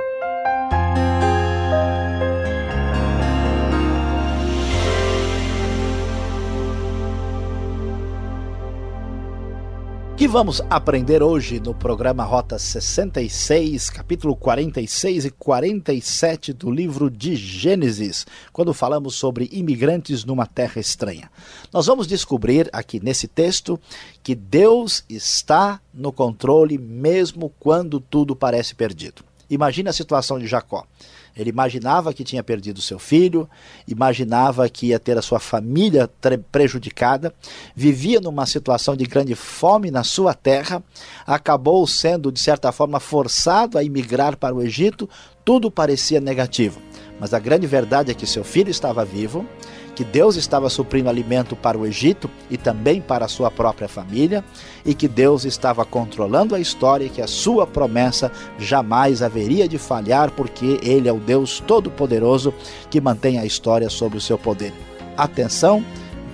Que 10.22 10.28
vamos 10.28 10.62
aprender 10.70 11.20
hoje 11.20 11.58
no 11.58 11.74
programa 11.74 12.22
Rota 12.22 12.56
66, 12.56 13.90
capítulo 13.90 14.37
46 14.37 15.24
e 15.24 15.30
47 15.32 16.52
do 16.52 16.70
livro 16.70 17.11
de 17.11 17.35
Gênesis, 17.35 18.24
quando 18.52 18.72
falamos 18.72 19.16
sobre 19.16 19.48
imigrantes 19.50 20.24
numa 20.24 20.46
terra 20.46 20.80
estranha. 20.80 21.28
Nós 21.72 21.87
vamos 21.87 22.06
descobrir 22.06 22.70
aqui 22.72 23.02
nesse 23.02 23.26
texto 23.26 23.80
que 24.22 24.37
Deus 24.37 25.04
está 25.11 25.80
no 25.92 26.12
controle 26.12 26.78
mesmo 26.78 27.52
quando 27.58 27.98
tudo 27.98 28.37
parece 28.37 28.76
perdido. 28.76 29.24
Imagina 29.50 29.90
a 29.90 29.92
situação 29.92 30.38
de 30.38 30.46
Jacó. 30.46 30.87
Ele 31.36 31.50
imaginava 31.50 32.12
que 32.12 32.24
tinha 32.24 32.42
perdido 32.42 32.82
seu 32.82 32.98
filho, 32.98 33.48
imaginava 33.88 34.68
que 34.68 34.88
ia 34.88 34.98
ter 34.98 35.16
a 35.16 35.22
sua 35.22 35.40
família 35.40 36.10
prejudicada, 36.50 37.34
vivia 37.74 38.20
numa 38.20 38.46
situação 38.46 38.94
de 38.94 39.04
grande 39.04 39.34
fome 39.34 39.90
na 39.90 40.04
sua 40.04 40.34
terra, 40.34 40.82
acabou 41.26 41.86
sendo, 41.86 42.30
de 42.30 42.40
certa 42.40 42.70
forma, 42.70 43.00
forçado 43.00 43.78
a 43.78 43.84
emigrar 43.84 44.36
para 44.36 44.54
o 44.54 44.62
Egito, 44.62 45.08
tudo 45.44 45.70
parecia 45.70 46.20
negativo. 46.20 46.80
Mas 47.18 47.32
a 47.32 47.38
grande 47.38 47.66
verdade 47.66 48.10
é 48.10 48.14
que 48.14 48.26
seu 48.26 48.44
filho 48.44 48.70
estava 48.70 49.04
vivo, 49.04 49.46
que 49.94 50.05
Deus 50.05 50.37
estava 50.37 50.70
suprindo 50.70 51.09
alimento 51.09 51.55
para 51.55 51.76
o 51.76 51.87
Egito 51.87 52.31
e 52.50 52.57
também 52.57 53.00
para 53.00 53.26
a 53.26 53.28
sua 53.28 53.50
própria 53.50 53.88
família, 53.88 54.44
e 54.85 54.94
que 54.94 55.07
Deus 55.07 55.44
estava 55.44 55.85
controlando 55.85 56.55
a 56.55 56.61
história 56.61 57.05
e 57.05 57.11
que 57.11 57.20
a 57.20 57.26
sua 57.26 57.66
promessa 57.66 58.33
jamais 58.59 59.22
haveria 59.22 59.68
de 59.68 59.78
falhar, 59.78 60.31
porque 60.31 60.81
Ele 60.83 61.09
é 61.09 61.12
o 61.12 61.20
Deus 61.20 61.62
Todo-Poderoso 61.66 62.55
que 62.90 63.00
mantém 63.00 63.38
a 63.38 63.44
história 63.44 63.90
sob 63.90 64.16
o 64.16 64.20
seu 64.20 64.38
poder. 64.38 64.72
Atenção, 65.16 65.85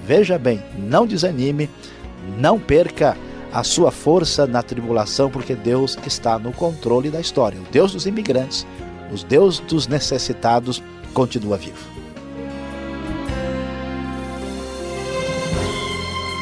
Veja 0.08 0.38
bem, 0.38 0.62
não 0.78 1.06
desanime, 1.06 1.68
não 2.38 2.58
perca 2.58 3.14
a 3.52 3.62
sua 3.62 3.90
força 3.90 4.46
na 4.46 4.62
tribulação, 4.62 5.28
porque 5.28 5.54
Deus 5.54 5.98
está 6.06 6.38
no 6.38 6.50
controle 6.50 7.10
da 7.10 7.20
história. 7.20 7.60
O 7.60 7.70
Deus 7.70 7.92
dos 7.92 8.06
imigrantes, 8.06 8.66
o 9.12 9.26
Deus 9.26 9.58
dos 9.58 9.86
necessitados 9.86 10.82
continua 11.12 11.58
vivo. 11.58 11.97